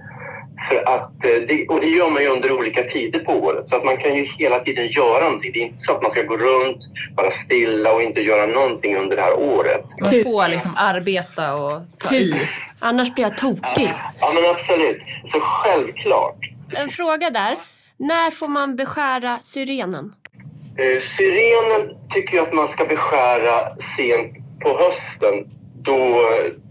[0.69, 3.69] För att, eh, det, och det gör man ju under olika tider på året.
[3.69, 5.53] Så att man kan ju hela tiden göra någonting.
[5.53, 6.79] Det är inte så att man ska gå runt,
[7.17, 9.85] vara stilla och inte göra någonting under det här året.
[10.01, 12.35] Man får liksom arbeta och ta i.
[12.79, 13.93] Annars blir jag tokig.
[14.21, 14.99] Ja, men absolut.
[15.33, 16.39] Så självklart.
[16.75, 17.57] En fråga där.
[17.97, 20.13] När får man beskära syrenen?
[20.79, 25.51] Eh, syrenen tycker jag att man ska beskära sent på hösten.
[25.83, 26.21] Då,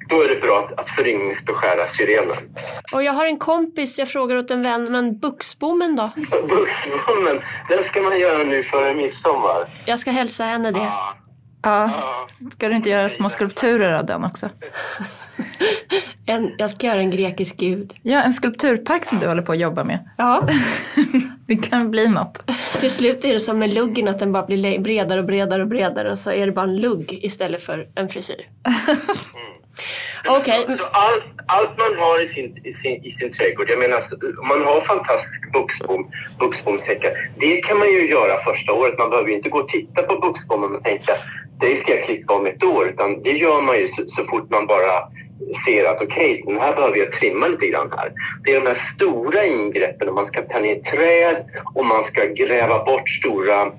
[0.09, 2.37] då är det bra att, att föryngringsbeskära syrenen.
[2.91, 6.09] Och jag har en kompis, jag frågar åt en vän, men buxbommen då?
[6.29, 9.83] buxbommen, den ska man göra nu före midsommar.
[9.85, 10.79] Jag ska hälsa henne det.
[10.79, 11.15] Ja.
[11.65, 11.91] Ja,
[12.51, 14.49] ska du inte göra små skulpturer av den också?
[16.25, 17.93] en, jag ska göra en grekisk gud.
[18.01, 20.09] Ja, en skulpturpark som du håller på att jobba med.
[20.17, 20.47] Ja.
[21.47, 22.51] det kan bli något.
[22.79, 25.67] Till slut är det som med luggen, att den bara blir bredare och bredare och
[25.67, 28.47] bredare och så är det bara en lugg istället för en frisyr.
[30.39, 30.61] Okay.
[30.67, 33.95] Så, så allt, allt man har i sin, i sin, i sin trädgård, jag menar
[33.97, 34.15] alltså,
[34.49, 37.11] man har fantastisk buxbom, buxbomshäckar.
[37.37, 38.97] Det kan man ju göra första året.
[38.97, 41.13] Man behöver ju inte gå och titta på buxbommen och tänka
[41.59, 42.87] det ska jag klippa om ett år.
[42.87, 45.09] Utan det gör man ju så, så fort man bara
[45.65, 48.11] ser att okej, okay, den här behöver jag trimma lite grann här.
[48.43, 52.25] Det är de här stora ingreppen, om man ska ta ner träd och man ska
[52.25, 53.71] gräva bort stora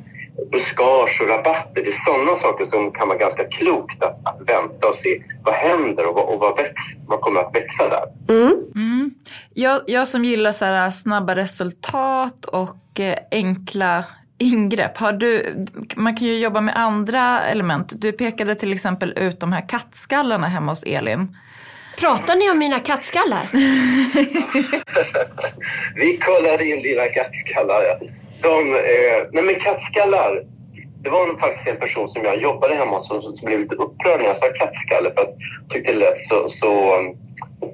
[0.52, 1.82] buskage och rabatter.
[1.82, 5.54] Det är sådana saker som kan vara ganska klokt att, att vänta och se vad
[5.54, 6.74] händer och vad, och vad, väx,
[7.06, 8.34] vad kommer att växa där.
[8.34, 8.54] Mm.
[8.74, 9.14] Mm.
[9.54, 14.04] Jag, jag som gillar så här snabba resultat och eh, enkla
[14.38, 14.98] ingrepp.
[14.98, 15.56] Har du,
[15.96, 17.92] man kan ju jobba med andra element.
[18.00, 21.36] Du pekade till exempel ut de här kattskallarna hemma hos Elin.
[21.98, 23.48] Pratar ni om mina kattskallar?
[25.94, 27.98] Vi kollade in dina kattskallar.
[28.46, 30.42] De, eh, nej men kattskallar,
[31.02, 34.20] det var faktiskt en person som jag jobbade hemma hos som, som blev lite upprörd
[34.20, 37.02] när jag sa kattskalle för att jag tyckte det lät så, så eh,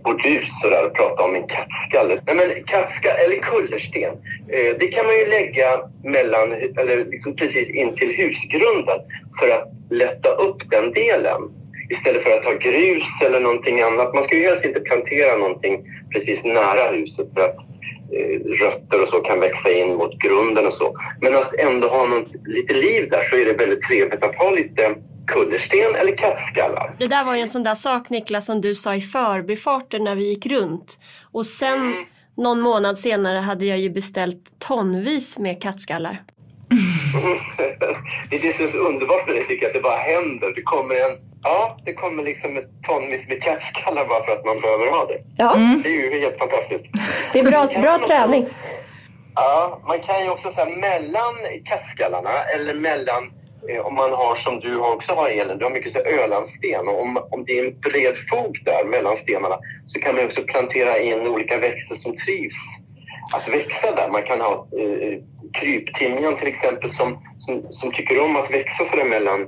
[0.04, 2.22] burdus sådär och prata om en kattskalle.
[2.26, 4.12] Nej, men kattskalle, eller kullersten,
[4.48, 5.68] eh, det kan man ju lägga
[6.04, 9.00] mellan, eller liksom precis intill husgrunden
[9.38, 11.40] för att lätta upp den delen
[11.90, 14.14] istället för att ha grus eller någonting annat.
[14.14, 17.56] Man ska ju helst inte plantera någonting precis nära huset för att
[18.61, 20.98] rötter och så kan växa in mot grunden och så.
[21.20, 24.51] Men att ändå ha något, lite liv där så är det väldigt trevligt att ha
[24.51, 24.94] lite
[25.27, 26.94] kullersten eller kattskallar.
[26.98, 30.14] Det där var ju en sån där sak Niklas som du sa i förbifarten när
[30.14, 30.98] vi gick runt.
[31.33, 32.05] Och sen mm.
[32.37, 36.22] någon månad senare hade jag ju beställt tonvis med kattskallar.
[38.31, 40.53] det är det som är så underbart med det tycker jag, att det bara händer.
[40.55, 44.61] Det kommer en Ja, det kommer liksom ett tonvis med kattskallar bara för att man
[44.61, 45.18] behöver ha det.
[45.37, 45.55] Ja.
[45.57, 45.83] Mm.
[45.83, 46.85] Det är ju helt fantastiskt.
[47.33, 48.46] Det är bra, bra träning.
[49.35, 53.33] Ja, man kan ju också säga mellan kattskallarna eller mellan
[53.68, 57.02] eh, om man har som du också har Elin, du har mycket så ölandsten och
[57.02, 60.98] om, om det är en bred fog där mellan stenarna så kan man också plantera
[60.98, 62.57] in olika växter som trivs
[63.35, 64.09] att växa där.
[64.09, 65.18] Man kan ha eh,
[65.52, 69.40] kryptimjan till exempel som, som, som, tycker om att växa sådär mellan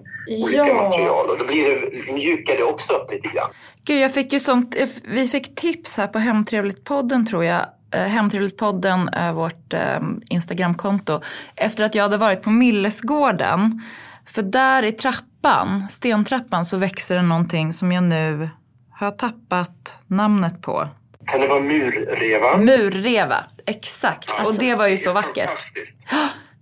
[0.43, 0.75] olika ja.
[0.75, 3.51] material och då blir det, mjukar det också upp lite grann.
[3.85, 7.67] Gud, jag fick ju sånt, vi fick tips här på Hemtrevligt-podden tror jag.
[7.95, 11.21] Eh, Hemtrevligt-podden är vårt eh, Instagramkonto.
[11.57, 13.83] Efter att jag hade varit på Millesgården.
[14.27, 18.49] För där i trappan, stentrappan, så växer det någonting som jag nu
[18.91, 20.89] har tappat namnet på.
[21.27, 22.57] Kan det vara murreva?
[22.57, 24.31] Murreva, exakt.
[24.39, 25.73] Alltså, och det var ju så vackert.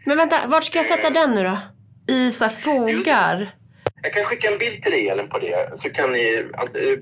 [0.05, 1.59] Men vänta, vart ska jag sätta den nu då?
[2.15, 3.51] I så fogar.
[4.03, 5.73] Jag kan skicka en bild till dig Ellen på det.
[5.77, 6.45] Så kan ni,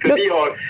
[0.03, 0.61] för vi har,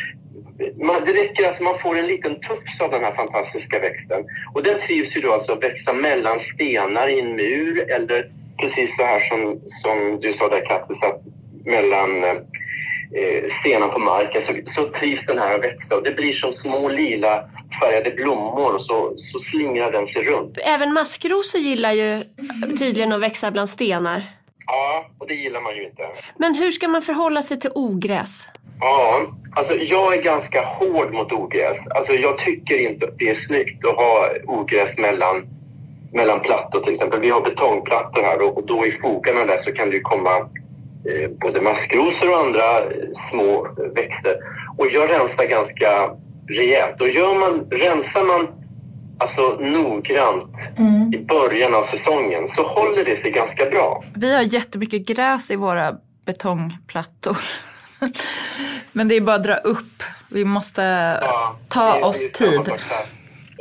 [0.87, 4.25] man, det räcker alltså man får en liten tufs av den här fantastiska växten.
[4.55, 8.97] Och den trivs ju då alltså att växa mellan stenar i en mur eller precis
[8.97, 10.99] så här som, som du sa där Kattis,
[11.65, 12.25] mellan
[13.15, 16.53] eh, stenar på marken så, så trivs den här att växa och det blir som
[16.53, 17.45] små lila
[17.83, 20.59] färgade blommor och så, så slingrar den sig runt.
[20.65, 22.23] Även maskrosor gillar ju
[22.79, 24.23] tydligen att växa bland stenar.
[24.67, 26.03] Ja, och det gillar man ju inte.
[26.37, 28.49] Men hur ska man förhålla sig till ogräs?
[28.81, 31.79] Ja, alltså jag är ganska hård mot ogräs.
[31.95, 35.47] Alltså jag tycker inte att det är snyggt att ha ogräs mellan,
[36.13, 37.21] mellan plattor till exempel.
[37.21, 40.60] Vi har betongplattor här och då i fogarna där så kan det komma Eh,
[41.41, 44.37] både maskrosor och andra eh, små växter.
[44.77, 46.11] Och jag rensar ganska
[46.49, 47.01] rejält.
[47.01, 48.49] Och gör man, rensar man
[49.19, 51.15] alltså noggrant mm.
[51.15, 54.05] i början av säsongen så håller det sig ganska bra.
[54.15, 57.37] Vi har jättemycket gräs i våra betongplattor.
[58.93, 60.03] Men det är bara att dra upp.
[60.31, 60.83] Vi måste
[61.23, 62.61] ja, ta det, oss det tid.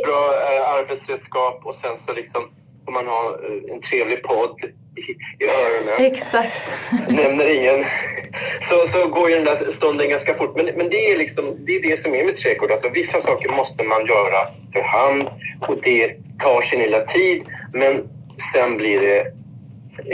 [0.05, 2.49] Bra eh, arbetsredskap och sen så liksom
[2.85, 4.59] får man ha eh, en trevlig podd
[5.39, 6.11] i öronen.
[6.11, 6.91] Exakt.
[7.07, 7.85] Nämner ingen.
[8.69, 10.55] Så, så går ju den där stunden ganska fort.
[10.55, 12.71] Men, men det, är liksom, det är det som är med trädgård.
[12.71, 15.27] Alltså, vissa saker måste man göra för hand
[15.67, 16.07] och det
[16.39, 17.43] tar sin lilla tid.
[17.73, 18.09] Men
[18.53, 19.19] sen blir det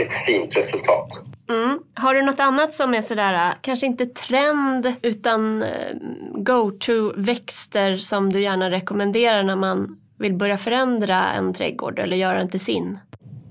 [0.02, 1.10] ett fint resultat.
[1.50, 1.80] Mm.
[1.94, 5.70] Har du något annat som är sådär, kanske inte trend utan eh,
[6.34, 12.50] go-to-växter som du gärna rekommenderar när man vill börja förändra en trädgård eller göra den
[12.50, 13.00] till sin?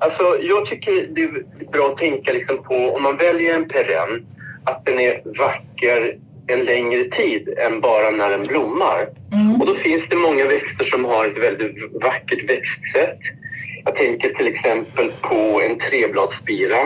[0.04, 4.26] Alltså, jag tycker det är bra att tänka liksom på, om man väljer en perenn,
[4.64, 9.08] att den är vacker en längre tid än bara när den blommar.
[9.32, 9.60] Mm.
[9.60, 13.18] Och då finns det många växter som har ett väldigt vackert växtsätt.
[13.84, 16.80] Jag tänker till exempel på en trebladsspira.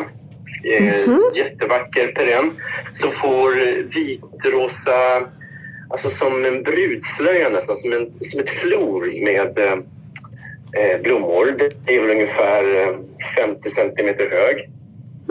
[0.65, 1.37] Mm -hmm.
[1.37, 2.53] jättevacker perenn
[2.93, 3.53] som får
[3.83, 5.29] vitrosa,
[5.91, 9.59] alltså som en brudslöja nästan, som, en, som ett flor med
[10.73, 11.55] eh, blommor.
[11.87, 12.95] Det är väl ungefär
[13.37, 14.69] 50 eh, centimeter hög.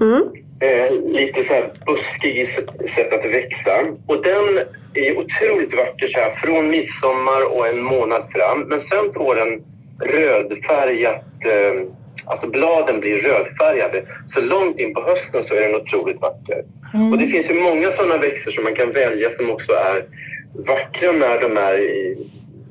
[0.02, 0.24] Mm.
[0.60, 2.48] Eh, lite så här buskig
[2.96, 3.72] sätt att växa.
[4.08, 4.60] Och den
[4.94, 8.62] är otroligt vacker så här, från midsommar och en månad fram.
[8.62, 9.64] Men sen får den
[10.02, 11.82] rödfärgat, eh,
[12.26, 14.04] alltså bladen blir rödfärgade.
[14.28, 16.64] Så långt in på hösten så är den otroligt vacker.
[16.94, 17.12] Mm.
[17.12, 20.06] Och det finns ju många sådana växter som man kan välja som också är
[20.54, 22.18] vackra när de är i,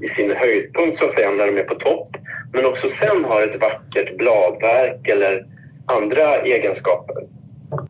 [0.02, 2.16] i sin höjdpunkt så att säga, när de är på topp.
[2.56, 5.46] Men också sen har ett vackert bladverk eller
[5.86, 7.16] andra egenskaper.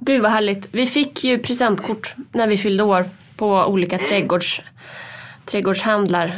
[0.01, 0.69] Gud vad härligt.
[0.73, 3.05] Vi fick ju presentkort när vi fyllde år
[3.37, 4.09] på olika mm.
[4.09, 4.63] trädgårds,
[5.45, 6.33] trädgårdshandlar.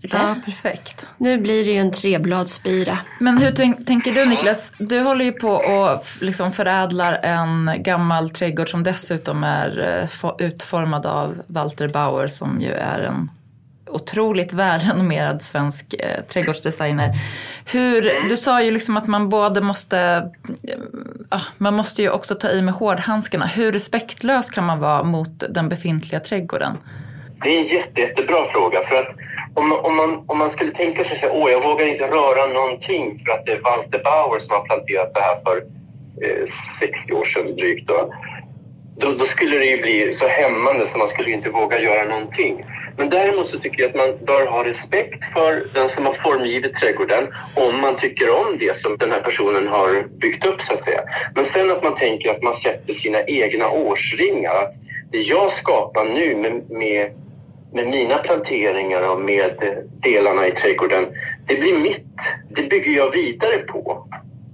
[0.00, 1.06] Ja, perfekt.
[1.18, 2.98] Nu blir det ju en trebladsspira.
[3.18, 4.72] Men hur tänk, tänker du Niklas?
[4.78, 11.06] Du håller ju på och liksom förädlar en gammal trädgård som dessutom är eh, utformad
[11.06, 13.30] av Walter Bauer som ju är en
[13.86, 17.10] otroligt välrenommerad svensk eh, trädgårdsdesigner.
[17.72, 19.98] Hur, du sa ju liksom att man både måste,
[20.68, 20.78] eh,
[21.28, 23.46] ah, man måste ju också ta i med hårdhandskarna.
[23.46, 26.76] Hur respektlös kan man vara mot den befintliga trädgården?
[27.42, 28.78] Det är en jätte, jättebra fråga.
[28.88, 29.08] För att
[29.54, 33.32] om, om, man, om man skulle tänka sig att jag vågar inte röra någonting för
[33.32, 35.56] att det är Walter Bauer som har planterat det här för
[36.22, 36.44] eh,
[36.80, 37.88] 60 år sedan drygt.
[37.88, 38.14] Då.
[38.96, 42.64] Då, då, skulle det ju bli så hämmande så man skulle inte våga göra någonting.
[42.96, 46.74] Men däremot så tycker jag att man bör ha respekt för den som har formgivit
[46.74, 50.84] trädgården om man tycker om det som den här personen har byggt upp så att
[50.84, 51.00] säga.
[51.34, 54.50] Men sen att man tänker att man sätter sina egna årsringar.
[54.50, 54.74] Att
[55.10, 57.10] det jag skapar nu med, med,
[57.72, 59.52] med mina planteringar och med
[60.02, 61.06] delarna i trädgården,
[61.46, 62.06] det blir mitt.
[62.48, 63.93] Det bygger jag vidare på.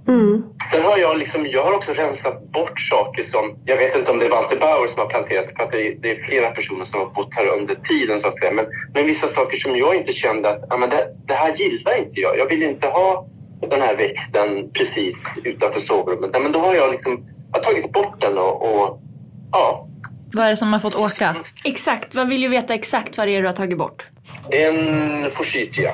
[0.07, 0.43] Mm.
[0.71, 4.19] Sen har jag, liksom, jag har också rensat bort saker som, jag vet inte om
[4.19, 6.99] det är Walter Bauer som har planterat, för att det, det, är flera personer som
[6.99, 8.51] har bott här under tiden så att säga.
[8.51, 11.97] Men, men vissa saker som jag inte kände att, ja, men det, det här gillar
[11.97, 12.37] inte jag.
[12.37, 13.25] Jag vill inte ha
[13.69, 16.29] den här växten precis utanför sovrummet.
[16.33, 18.99] Ja, men då har jag liksom, jag tagit bort den och, och
[19.51, 19.87] ja.
[20.33, 21.35] Vad är det som har fått åka?
[21.63, 24.07] Exakt, man vill ju veta exakt vad det är du har tagit bort.
[24.49, 25.91] En forsythia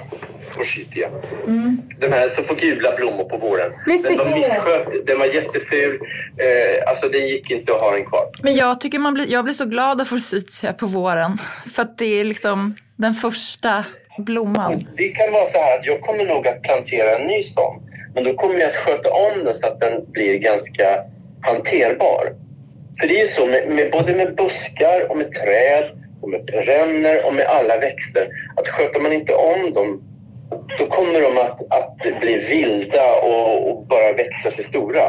[0.57, 1.09] forsythia.
[1.47, 1.81] Mm.
[1.99, 3.71] Den här som får gula blommor på våren.
[3.85, 5.99] Visst, den var misskött, den var jätteful.
[6.37, 8.25] Eh, alltså det gick inte att ha den kvar.
[8.43, 11.37] Men jag tycker man blir, jag blir så glad av forsythia på våren.
[11.75, 13.85] För att det är liksom den första
[14.17, 14.87] blomman.
[14.97, 17.81] Det kan vara så här att jag kommer nog att plantera en ny sån.
[18.15, 21.03] Men då kommer jag att sköta om den så att den blir ganska
[21.41, 22.33] hanterbar.
[22.99, 25.85] För det är ju så med, med, både med buskar och med träd
[26.21, 30.01] och med perenner och med alla växter att sköter man inte om dem
[30.79, 35.01] då kommer de att, att bli vilda och, och, bara växa sig stora.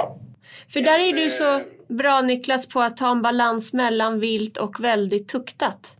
[0.73, 4.85] För där är du så bra Niklas på att ha en balans mellan vilt och
[4.85, 5.97] väldigt tuktat.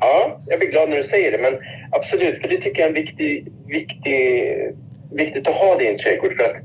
[0.00, 1.38] Ja, jag blir glad när du säger det.
[1.38, 1.58] Men
[1.90, 4.44] absolut, för det tycker jag är viktig, viktig,
[5.12, 6.36] viktigt att ha det i en trädgård.
[6.36, 6.56] För att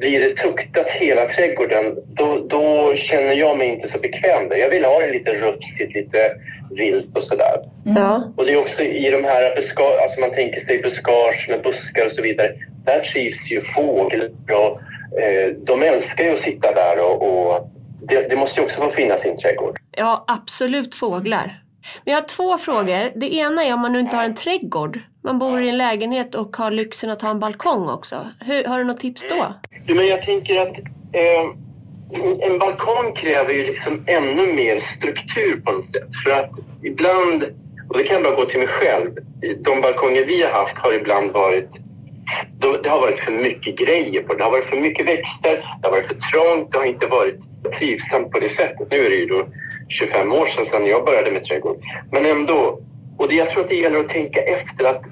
[0.00, 4.56] blir det tuktat hela trädgården, då, då känner jag mig inte så bekväm där.
[4.56, 6.36] Jag vill ha det lite rufsigt, lite
[6.70, 7.60] vilt och sådär.
[7.84, 8.32] Ja.
[8.36, 9.56] Och det är också i de här
[10.02, 12.52] alltså man tänker sig buskage med buskar och så vidare.
[12.84, 14.80] Där trivs ju fåglar och
[15.20, 17.70] eh, de älskar ju att sitta där och, och
[18.08, 19.78] det, det, måste ju också få finnas i en trädgård.
[19.96, 21.62] Ja, absolut fåglar.
[22.04, 23.20] Men jag har två frågor.
[23.20, 25.00] Det ena är om man nu inte har en trädgård.
[25.22, 28.26] Man bor i en lägenhet och har lyxen att ha en balkong också.
[28.40, 29.54] Hur, har du något tips då?
[29.86, 30.78] Ja, men jag tänker att
[31.12, 31.56] eh,
[32.40, 36.08] en balkong kräver ju liksom ännu mer struktur på något sätt.
[36.24, 36.50] För att
[36.82, 37.44] ibland,
[37.88, 39.10] och det kan jag bara gå till mig själv,
[39.64, 41.70] de balkonger vi har haft har ibland varit
[42.82, 44.44] det har varit för mycket grejer på det.
[44.44, 47.40] Har varit för mycket växter, det har varit för trångt, det har inte varit
[47.78, 48.88] trivsamt på det sättet.
[48.90, 49.46] Nu är det ju då
[49.88, 51.76] 25 år sedan, sedan jag började med trädgård.
[52.10, 52.80] Men ändå,
[53.18, 55.02] och det, jag tror att det gäller att tänka efter att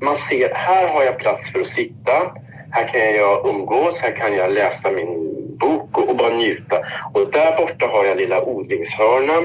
[0.00, 2.32] man ser, här har jag plats för att sitta,
[2.70, 6.76] här kan jag umgås, här kan jag läsa min bok och, bara njuta.
[7.14, 9.44] Och där borta har jag lilla odlingshörnan.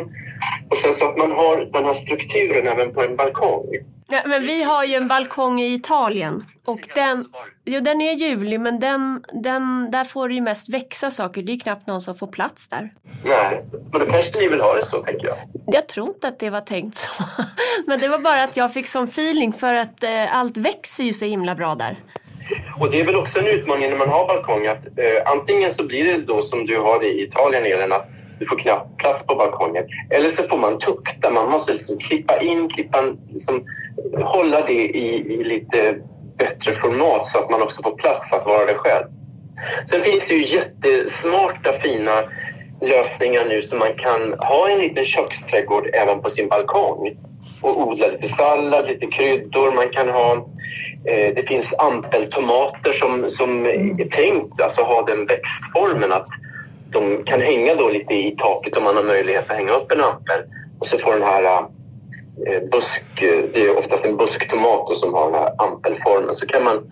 [0.69, 3.65] Och sen så att man har den här strukturen även på en balkong.
[4.09, 7.25] Ja, men vi har ju en balkong i Italien och den,
[7.65, 11.43] jo, den är ljuvlig men den, den, där får det ju mest växa saker.
[11.43, 12.89] Det är ju knappt någon som får plats där.
[13.25, 15.37] Nej, men då kanske ni vill ha det så tänker jag.
[15.65, 17.23] Jag tror inte att det var tänkt så.
[17.87, 21.13] Men det var bara att jag fick sån feeling för att eh, allt växer ju
[21.13, 21.97] så himla bra där.
[22.79, 25.83] Och det är väl också en utmaning när man har balkong att eh, antingen så
[25.83, 28.07] blir det då som du har det i Italien Elin att
[28.39, 29.83] du får knappt plats på balkongen.
[30.09, 33.65] Eller så får man tukta, man måste liksom klippa in, klippa, liksom,
[34.23, 35.95] hålla det i, i lite
[36.37, 39.05] bättre format så att man också får plats att vara det själv.
[39.89, 42.23] Sen finns det ju jättesmarta fina
[42.81, 47.17] lösningar nu så man kan ha en liten köksträdgård även på sin balkong
[47.61, 49.71] och odla lite sallad, lite kryddor.
[49.71, 50.47] Man kan ha,
[51.03, 56.27] det finns ampeltomater som, som är tänkt alltså ha den växtformen att
[56.91, 60.01] de kan hänga då lite i taket om man har möjlighet att hänga upp en
[60.01, 60.41] ampel.
[60.79, 61.43] Och så får den här
[62.47, 63.03] eh, busk,
[63.53, 66.91] det är oftast en busktomat som har den här ampelformen, så kan man,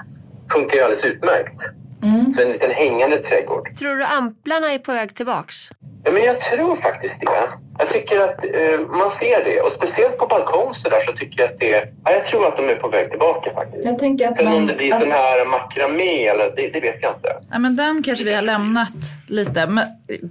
[0.53, 1.61] funkar ju alldeles utmärkt.
[2.03, 2.33] Mm.
[2.33, 3.75] Så en liten hängande trädgård.
[3.75, 5.69] Tror du amplarna är på väg tillbaks?
[6.03, 7.49] Ja, men jag tror faktiskt det.
[7.77, 9.61] Jag tycker att eh, man ser det.
[9.61, 11.93] Och speciellt på balkong så, där, så tycker jag att det...
[12.05, 13.85] Ja, jag tror att de är på väg tillbaka faktiskt.
[13.85, 15.01] Jag tänker att Sen man, om det blir att...
[15.01, 17.35] sån här makramé eller det, det, vet jag inte.
[17.51, 18.93] Ja, men den kanske vi har lämnat
[19.27, 19.83] lite, men,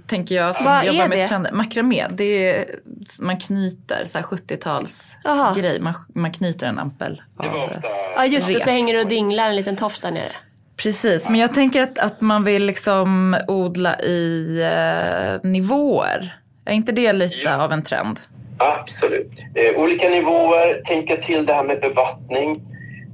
[0.07, 1.51] tänker jag som Vad jobbar med trender.
[1.51, 2.65] Makramé, det är
[3.21, 5.17] man knyter, så 70-tals
[5.55, 5.79] grej.
[5.79, 7.45] Man, man knyter en ampel av
[8.15, 10.31] Ja just det, så hänger det och dinglar en liten tofs där nere.
[10.83, 16.35] Precis, men jag tänker att, att man vill liksom odla i eh, nivåer.
[16.65, 17.63] Är inte det lite ja.
[17.63, 18.19] av en trend?
[18.57, 19.31] Absolut.
[19.55, 22.51] Eh, olika nivåer, tänka till det här med bevattning.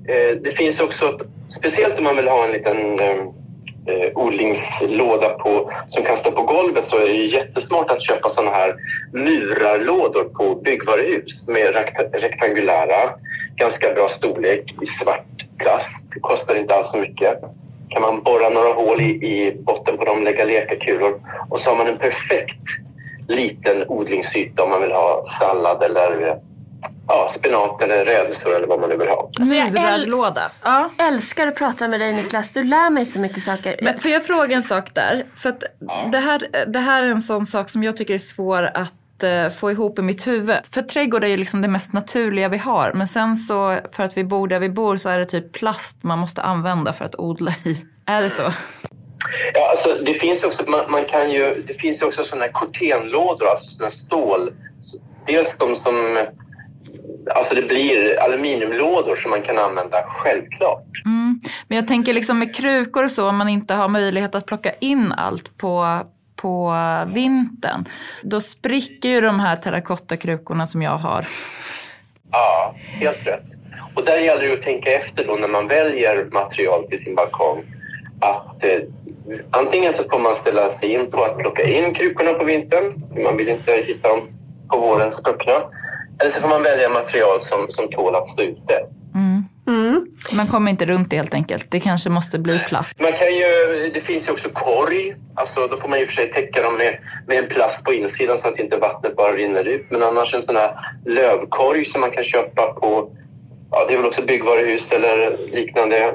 [0.07, 1.19] Eh, det finns också,
[1.59, 2.97] speciellt om man vill ha en liten
[3.85, 8.51] eh, odlingslåda på, som kan stå på golvet så är det jättesmart att köpa sådana
[8.51, 8.75] här
[9.13, 13.13] murarlådor på byggvaruhus med rekt rektangulära,
[13.55, 16.03] ganska bra storlek i svart plast.
[16.13, 17.41] Det kostar inte alls så mycket.
[17.89, 21.19] kan man borra några hål i, i botten på dem, lägga lekakulor
[21.49, 22.67] och så har man en perfekt
[23.27, 26.39] liten odlingsyta om man vill ha sallad eller
[27.07, 29.29] ja, spenat eller rädisor eller vad man nu vill ha.
[29.39, 30.51] Alltså jag Murarlåda.
[30.63, 30.89] Ja.
[30.97, 33.79] älskar att prata med dig Niklas, du lär mig så mycket saker.
[33.81, 35.23] Men får jag fråga en sak där?
[35.35, 35.63] För att
[36.11, 39.49] det, här, det här är en sån sak som jag tycker är svår att eh,
[39.49, 40.55] få ihop i mitt huvud.
[40.71, 42.93] För trädgård är ju liksom det mest naturliga vi har.
[42.93, 46.03] Men sen så för att vi bor där vi bor så är det typ plast
[46.03, 47.77] man måste använda för att odla i.
[48.05, 48.43] Är det så?
[49.53, 52.51] Ja, alltså, det finns också, man, man kan ju, det finns ju också sådana här
[52.51, 54.53] kortenlådor, alltså sådana stål.
[55.27, 56.17] Dels de som,
[57.35, 60.85] alltså det blir aluminiumlådor som man kan använda självklart.
[61.05, 61.39] Mm.
[61.67, 64.71] Men jag tänker liksom med krukor och så, om man inte har möjlighet att plocka
[64.79, 65.99] in allt på,
[66.35, 66.75] på
[67.13, 67.85] vintern.
[68.23, 71.25] Då spricker ju de här terrakottakrukorna som jag har.
[72.31, 73.45] Ja, helt rätt.
[73.93, 77.63] Och där gäller det att tänka efter då när man väljer material till sin balkong.
[78.19, 78.79] Att eh,
[79.51, 83.03] antingen så får man ställa sig in på att plocka in krukorna på vintern.
[83.23, 84.27] Man vill inte hitta dem
[84.69, 85.53] på våren spruckna.
[86.19, 88.79] Eller så får man välja material som, som tål att stå ute.
[89.15, 90.05] Mm.
[90.33, 91.71] Man kommer inte runt det helt enkelt.
[91.71, 92.99] Det kanske måste bli plast.
[92.99, 95.15] Man kan ju, det finns ju också korg.
[95.35, 96.97] Alltså, då får man och för sig täcka dem med,
[97.27, 99.85] med en plast på insidan så att inte vattnet bara rinner ut.
[99.89, 100.71] Men annars en sån här
[101.05, 103.09] lövkorg som man kan köpa på
[103.71, 106.13] ja, det är väl också byggvaruhus eller liknande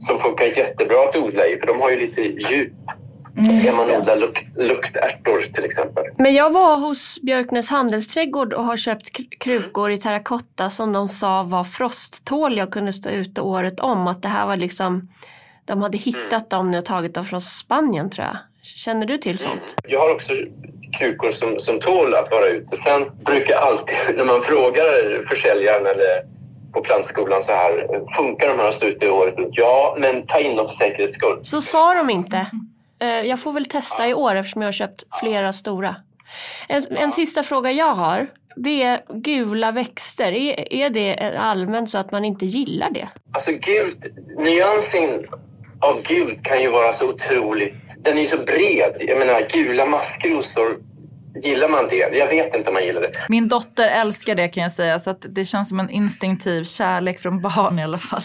[0.00, 2.72] som funkar jättebra att odla i för de har ju lite djup.
[3.36, 6.04] Kan man odla luk, luktärtor till exempel.
[6.18, 11.08] Men jag var hos Björknäs handelsträdgård och har köpt kr- krukor i terrakotta som de
[11.08, 14.08] sa var frosttåliga och kunde stå ute året om.
[14.08, 15.08] Att det här var liksom,
[15.64, 18.36] de hade hittat dem nu och tagit dem från Spanien tror jag.
[18.62, 19.76] Känner du till sånt?
[19.84, 20.32] Jag har också
[20.98, 22.76] krukor som, som tål att vara ute.
[22.76, 26.32] Sen brukar alltid, när man frågar försäljaren eller
[26.72, 29.54] på plantskolan så här, funkar de här att stå ute året runt?
[29.56, 31.40] Ja, men ta in dem för säkerhets skull.
[31.42, 32.46] Så sa de inte.
[33.02, 35.96] Eh, Jag får väl testa i år eftersom jag har köpt flera stora.
[36.68, 38.26] En, en sista fråga jag har.
[38.56, 40.32] Det är gula växter.
[40.32, 43.08] Är, är det allmänt så att man inte gillar det?
[43.32, 43.98] Alltså gult,
[44.38, 45.26] nyansen
[45.80, 48.96] av gult kan ju vara så otroligt, den är ju så bred.
[49.00, 50.78] Jag menar gula maskrosor,
[51.42, 51.96] gillar man det?
[51.96, 53.10] Jag vet inte om man gillar det.
[53.28, 54.98] Min dotter älskar det kan jag säga.
[55.00, 58.22] Så att det känns som en instinktiv kärlek från barn i alla fall.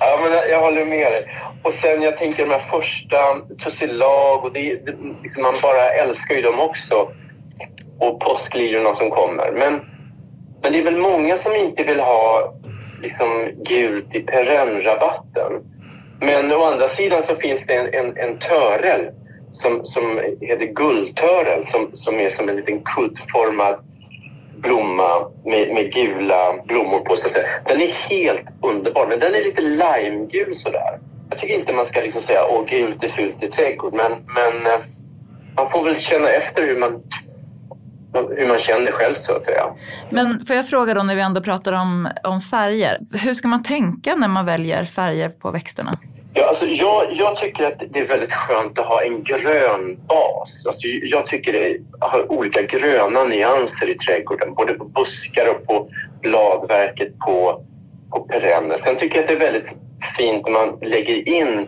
[0.00, 1.28] Ja, men jag, jag håller med dig.
[1.62, 3.16] Och sen jag tänker de här första
[3.64, 7.10] Tussilag och det, det, liksom man bara älskar ju dem också.
[7.98, 9.52] Och påsklirorna som kommer.
[9.52, 9.80] Men,
[10.62, 12.54] men det är väl många som inte vill ha
[13.02, 15.52] liksom gult i perennrabatten.
[16.20, 19.10] Men å andra sidan så finns det en, en, en törel
[19.52, 23.76] som, som heter guldtörel som, som är som en liten kuddformad
[24.56, 25.10] blomma
[25.44, 27.16] med, med gula blommor på.
[27.16, 27.48] Så att säga.
[27.66, 30.98] Den är helt underbar, men den är lite limegul sådär.
[31.30, 34.66] Jag tycker inte man ska liksom säga åh gult är fult i trädgård, men, men
[34.66, 34.80] eh,
[35.56, 37.02] man får väl känna efter hur man,
[38.36, 39.64] hur man känner själv så att säga.
[40.10, 42.98] Men får jag fråga då när vi ändå pratar om, om färger.
[43.24, 45.92] Hur ska man tänka när man väljer färger på växterna?
[46.38, 50.66] Ja, alltså jag, jag tycker att det är väldigt skönt att ha en grön bas.
[50.66, 55.88] Alltså jag tycker det har olika gröna nyanser i trädgården, både på buskar och på
[56.22, 57.64] bladverket på,
[58.10, 58.78] på perenner.
[58.78, 59.76] Sen tycker jag att det är väldigt
[60.18, 61.66] fint när man lägger in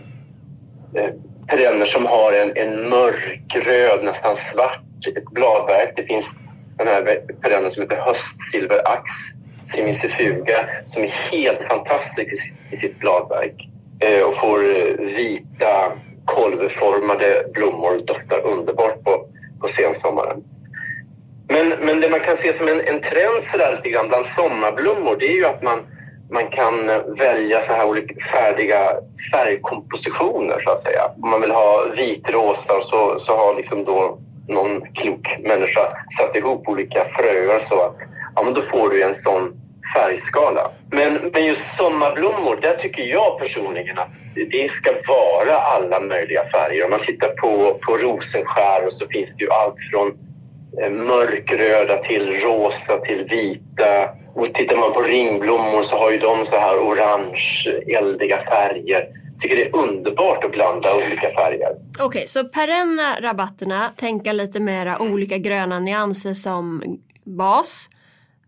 [0.94, 1.10] eh,
[1.46, 5.92] perenner som har en, en mörkröd, nästan svart ett bladverk.
[5.96, 6.26] Det finns
[6.78, 9.02] den här perennen som heter höstsilverax,
[9.74, 13.68] simisifuga, som är helt fantastisk i, sitt- i sitt bladverk
[14.01, 15.92] Eh, och får eh, vita
[16.24, 19.26] kolvformade blommor, doftar underbart på,
[19.61, 20.44] på sensommaren.
[21.49, 25.16] Men, men det man kan se som en, en trend sådär lite grann bland sommarblommor
[25.16, 25.78] det är ju att man,
[26.30, 28.92] man kan eh, välja så här olika färdiga
[29.32, 31.03] färgkompositioner så att säga.
[31.22, 34.18] Om man vill ha vitrosa så, så har liksom då
[34.49, 35.80] någon klok människa
[36.18, 37.96] satt ihop olika fröer så att
[38.36, 39.61] ja, men då får du en sån
[39.95, 40.70] färgskala.
[40.91, 46.84] Men, men just sommarblommor, där tycker jag personligen att det ska vara alla möjliga färger.
[46.84, 50.09] Om man tittar på, på rosenskär och så finns det ju allt från
[50.82, 54.09] eh, mörkröda till rosa till vita.
[54.34, 59.09] Och tittar man på ringblommor så har ju de så här orange, eldiga färger.
[59.32, 61.76] Jag tycker det är underbart att blanda olika färger.
[62.01, 66.82] Okej, så perenna rabatterna tänka lite mera olika gröna nyanser som
[67.24, 67.89] bas.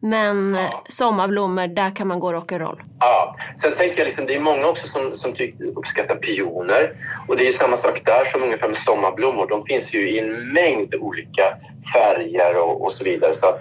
[0.01, 2.81] Men eh, sommarblommor, där kan man gå rock'n'roll.
[3.01, 5.35] Ja, sen tänker jag liksom, det är många också som, som
[5.77, 6.93] uppskattar pioner.
[7.29, 9.47] Och det är ju samma sak där som ungefär med sommarblommor.
[9.49, 11.43] De finns ju i en mängd olika
[11.95, 13.35] färger och, och så vidare.
[13.37, 13.61] Så att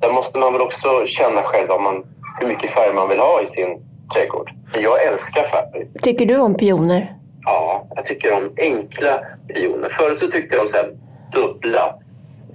[0.00, 2.04] där måste man väl också känna själv om man,
[2.40, 3.82] hur mycket färg man vill ha i sin
[4.14, 4.50] trädgård.
[4.74, 5.86] Men Jag älskar färg.
[6.02, 7.14] Tycker du om pioner?
[7.42, 9.96] Ja, jag tycker om enkla pioner.
[9.98, 10.92] Förut så tyckte jag om så här
[11.32, 11.94] dubbla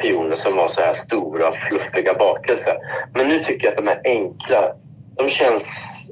[0.02, 2.78] pioner som var så här stora, fluffiga bakelser.
[3.14, 4.72] Men nu tycker jag att de här enkla,
[5.18, 5.64] de känns...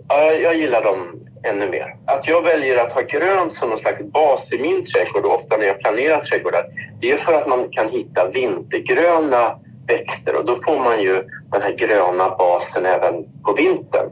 [0.07, 1.95] Ja, jag- gillar dem ännu mer.
[2.05, 5.57] Att jag väljer att ha grönt som någon slags bas i min trädgård och ofta
[5.57, 6.65] när jag planerar trädgårdar,
[7.01, 11.61] det är för att man kan hitta vintergröna växter och då får man ju den
[11.61, 14.09] här gröna basen även på vintern.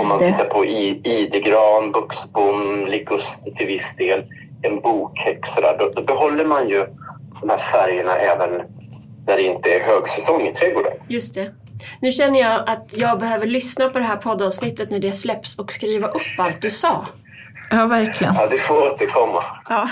[0.00, 4.24] Om man tittar på idegran, buxbom, liguster till viss del,
[4.62, 6.84] en bokhäck sådär, då, då behåller man ju
[7.40, 8.62] de här färgerna även
[9.26, 10.92] när det inte är högsäsong i trädgården.
[11.08, 11.54] Just det.
[12.00, 15.72] Nu känner jag att jag behöver lyssna på det här poddavsnittet när det släpps och
[15.72, 17.06] skriva upp allt du sa.
[17.70, 18.34] Ja, verkligen.
[18.34, 19.44] Ja, det får återkomma.
[19.68, 19.88] Ja.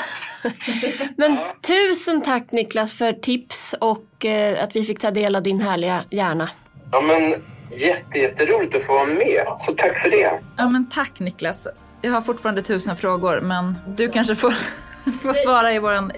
[1.17, 5.61] Men tusen tack Niklas för tips och eh, att vi fick ta del av din
[5.61, 6.51] härliga hjärna.
[6.93, 7.31] Ja, men
[7.71, 10.41] jätte, jätteroligt att få vara med, så tack för det.
[10.57, 11.69] Ja, men tack Niklas.
[12.03, 14.51] Jag har fortfarande tusen frågor, men du kanske får,
[15.23, 16.13] får svara i vår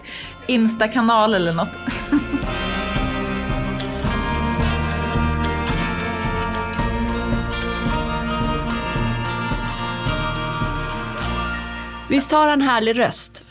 [0.46, 1.78] Insta-kanal eller något.
[12.14, 13.44] Visst har han härlig röst?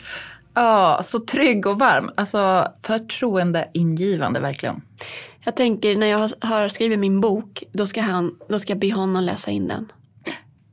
[0.54, 2.10] Ja, så trygg och varm.
[2.16, 4.82] Alltså förtroendeingivande verkligen.
[5.44, 8.92] Jag tänker när jag har- skrivit min bok, då ska, han, då ska jag be
[8.94, 9.92] honom läsa in den.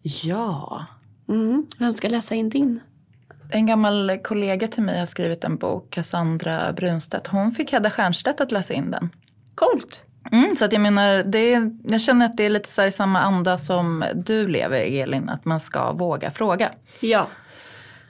[0.01, 0.85] Ja.
[1.29, 1.65] Mm.
[1.79, 2.79] Vem ska läsa in din?
[3.51, 7.27] En gammal kollega till mig har skrivit en bok, Cassandra Brunstedt.
[7.27, 9.09] Hon fick Hedda Stiernstedt att läsa in den.
[9.55, 10.03] Coolt.
[10.31, 12.87] Mm, så att jag menar, det är, jag känner att det är lite så här
[12.87, 16.71] i samma anda som du lever Elin, att man ska våga fråga.
[16.99, 17.27] Ja.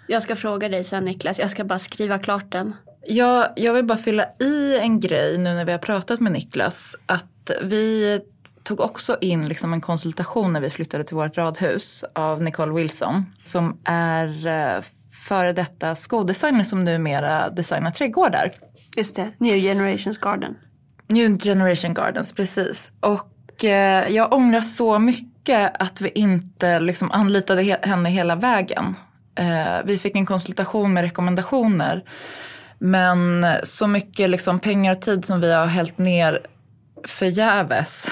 [0.07, 2.75] Jag ska fråga dig sen Niklas, jag ska bara skriva klart den.
[3.07, 6.95] Jag, jag vill bara fylla i en grej nu när vi har pratat med Niklas.
[7.05, 8.19] Att vi
[8.63, 13.25] tog också in liksom en konsultation när vi flyttade till vårt radhus av Nicole Wilson.
[13.43, 14.83] Som är eh,
[15.27, 18.51] före detta skodesigner som numera designar trädgårdar.
[18.97, 20.55] Just det, New Generations Garden.
[21.07, 22.93] New Generation Gardens, precis.
[22.99, 28.95] Och eh, jag ångrar så mycket att vi inte liksom anlitade he- henne hela vägen.
[29.41, 32.03] Eh, vi fick en konsultation med rekommendationer.
[32.79, 36.39] Men så mycket liksom pengar och tid som vi har hällt ner
[37.07, 38.07] förgäves.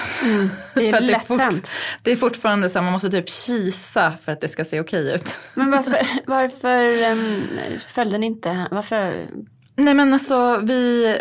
[0.76, 1.72] Det är För att lätt fort- hänt.
[2.04, 5.16] det är fortfarande så här, man måste typ kisa för att det ska se okej
[5.16, 5.36] ut.
[5.54, 7.42] Men varför, varför um,
[7.88, 8.68] följde ni inte?
[8.72, 9.14] Varför?
[9.76, 11.16] Nej men alltså vi,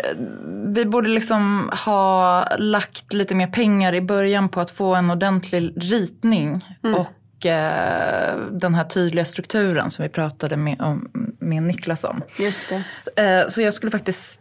[0.75, 5.73] vi borde liksom ha lagt lite mer pengar i början på att få en ordentlig
[5.75, 6.65] ritning.
[6.97, 7.07] Och
[7.45, 11.09] eh, den här tydliga strukturen som vi pratade med, om,
[11.39, 12.21] med Niklas om.
[12.39, 12.83] Just det.
[13.23, 14.39] Eh, så jag skulle faktiskt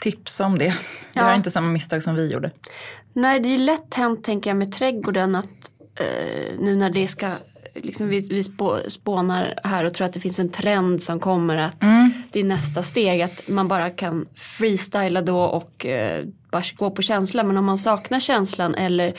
[0.00, 0.74] tipsa om det.
[1.12, 1.28] Ja.
[1.28, 2.50] Gör inte samma misstag som vi gjorde.
[3.12, 7.30] Nej, det är lätt hänt tänker jag med trädgården att eh, nu när det ska,
[7.74, 11.56] liksom vi, vi spå, spånar här och tror att det finns en trend som kommer
[11.56, 11.80] att
[12.32, 17.02] det är nästa steg att man bara kan freestyla då och eh, bara gå på
[17.02, 17.42] känsla.
[17.42, 19.14] Men om man saknar känslan eller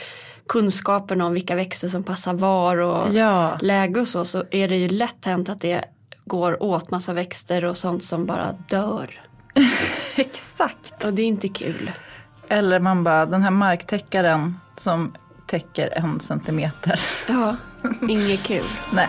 [0.48, 3.58] kunskapen om vilka växter som passar var och Ja.
[3.62, 5.84] läge och så, så är det ju lätt hänt att det
[6.24, 9.20] går åt massa växter och sånt som bara dör.
[10.16, 11.04] Exakt.
[11.04, 11.90] Och det är inte kul.
[12.48, 15.14] Eller man bara, den här marktäckaren som
[15.46, 17.00] täcker en centimeter.
[17.28, 17.56] Ja,
[18.08, 18.64] inget kul.
[18.92, 19.08] Nej.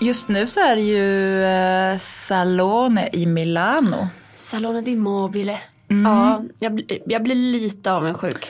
[0.00, 4.08] Just nu så är det ju eh, Salone i Milano.
[4.36, 5.58] Salone di Mobile.
[6.04, 8.48] Ja, jag, jag blir lite avundsjuk.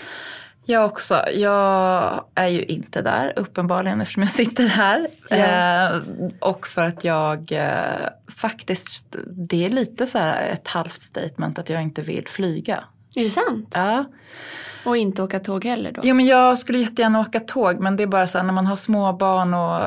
[0.67, 1.23] Jag också.
[1.35, 5.07] Jag är ju inte där uppenbarligen eftersom jag sitter här.
[5.29, 5.37] Ja.
[5.37, 6.01] Eh,
[6.41, 11.71] och för att jag eh, faktiskt, det är lite så här ett halvt statement att
[11.71, 12.85] jag inte vill flyga.
[13.17, 13.73] Är det sant?
[13.75, 14.05] Ja.
[14.85, 16.01] Och inte åka tåg heller då?
[16.05, 18.67] Jo men jag skulle jättegärna åka tåg men det är bara så här när man
[18.67, 19.81] har små barn och,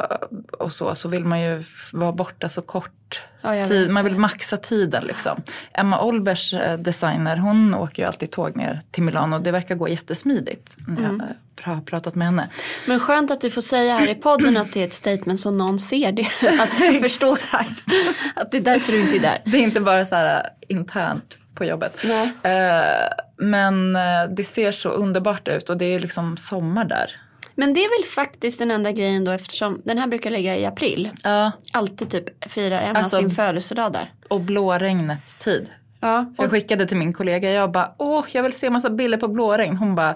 [0.63, 1.63] och så så vill man ju
[1.93, 3.89] vara borta så kort Ja, tid.
[3.89, 5.41] Man vill maxa tiden liksom.
[5.73, 9.75] Emma Olbers eh, designer hon åker ju alltid tåg ner till Milano och det verkar
[9.75, 11.27] gå jättesmidigt när jag Mm.
[11.61, 12.49] har pratat med henne.
[12.87, 15.57] Men skönt att du får säga här i podden att det är ett statement som
[15.57, 16.27] någon ser det.
[16.59, 17.39] Alltså jag förstår
[18.35, 19.41] att det är därför du inte är där.
[19.45, 22.03] Det är inte bara så här eh, internt på jobbet.
[22.43, 22.51] Eh,
[23.37, 27.11] men eh, det ser så underbart ut och det är liksom sommar där.
[27.55, 30.65] Men det är väl faktiskt den enda grejen då eftersom den här brukar ligga i
[30.65, 31.09] april.
[31.23, 31.51] Ja.
[31.73, 34.11] Alltid typ firar Emma Alltså- sin födelsedag där.
[34.27, 35.69] Och blåregnets tid.
[35.99, 39.27] Ja, Jag skickade till min kollega, jag bara, åh, jag vill se massa bilder på
[39.27, 39.77] blåregn.
[39.77, 40.15] Hon bara,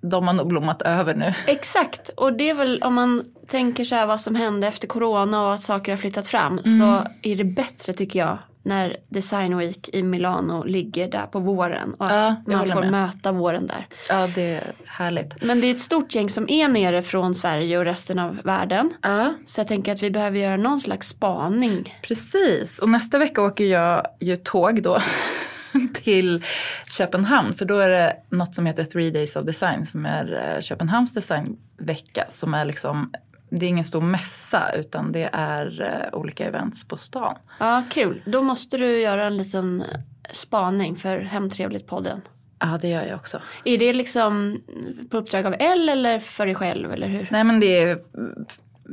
[0.00, 1.32] de har nog blommat över nu.
[1.46, 5.46] Exakt, och det är väl om man tänker så här vad som hände efter corona
[5.46, 9.88] och att saker har flyttat fram så är det bättre tycker jag när Design Week
[9.92, 12.12] i Milano ligger där på våren och att
[12.46, 12.90] Ja, man får med.
[12.90, 13.86] möta våren där.
[14.08, 15.44] Ja, det är härligt.
[15.44, 18.90] Men det är ett stort gäng som är nere från Sverige och resten av världen.
[19.02, 21.98] Ja, Så jag tänker att vi behöver göra någon slags spaning.
[22.02, 22.78] precis.
[22.78, 24.98] Och nästa vecka åker jag ju tåg då
[25.94, 26.44] till
[26.86, 27.54] Köpenhamn.
[27.54, 31.12] För då är det något som heter Three Days of Design som är eh, Köpenhamns
[31.14, 32.24] designvecka.
[32.28, 33.12] Som är liksom,
[33.50, 37.34] det är ingen stor mässa utan det är eh, olika events på stan.
[37.58, 38.22] Ja, kul.
[38.26, 39.84] Då måste du göra en liten
[40.30, 42.20] spaning för Hemtrevligt-podden.
[42.58, 43.40] Ja, det gör jag också.
[43.64, 44.62] Är det liksom
[45.10, 47.28] på uppdrag av L eller för dig själv eller hur?
[47.30, 47.98] Nej men det är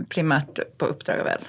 [0.10, 1.46] primärt på uppdrag av L.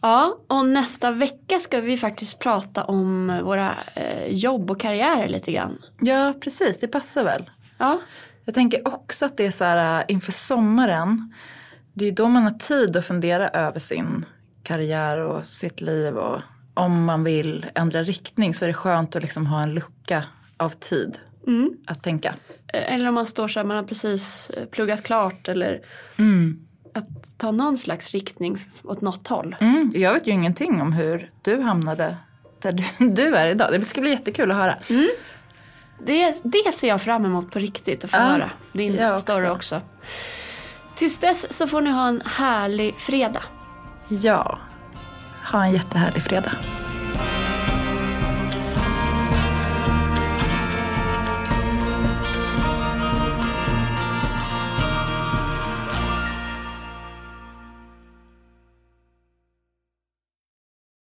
[0.00, 5.52] Ja, och nästa vecka ska vi faktiskt prata om våra eh, jobb och karriärer lite
[5.52, 5.82] grann.
[6.00, 6.78] Ja, precis.
[6.78, 7.50] Det passar väl.
[7.78, 8.00] Ja,
[8.44, 11.34] Jag tänker också att det är så här äh, inför sommaren.
[11.92, 14.26] Det är då man har tid att fundera över sin
[14.62, 16.16] karriär och sitt liv.
[16.16, 16.40] Och
[16.74, 20.24] om man vill ändra riktning så är det skönt att liksom ha en lucka
[20.56, 21.18] av tid
[21.86, 22.34] att tänka.
[22.66, 25.80] Eh, eller om man står så här, man har precis eh, pluggat klart eller
[26.94, 29.56] att ta någon slags riktning åt något håll.
[29.60, 32.16] Mm, jag vet ju ingenting om hur du hamnade
[32.62, 33.72] där du, du är idag.
[33.72, 34.76] Det ska bli jättekul att höra.
[35.98, 38.50] Det, det ser jag fram emot på riktigt att få Ja, höra.
[38.72, 39.20] Din också.
[39.20, 39.80] story också.
[40.94, 43.42] Tills dess så får ni ha en härlig fredag.
[44.08, 44.58] Ja,
[45.52, 46.52] ha en jättehärlig fredag.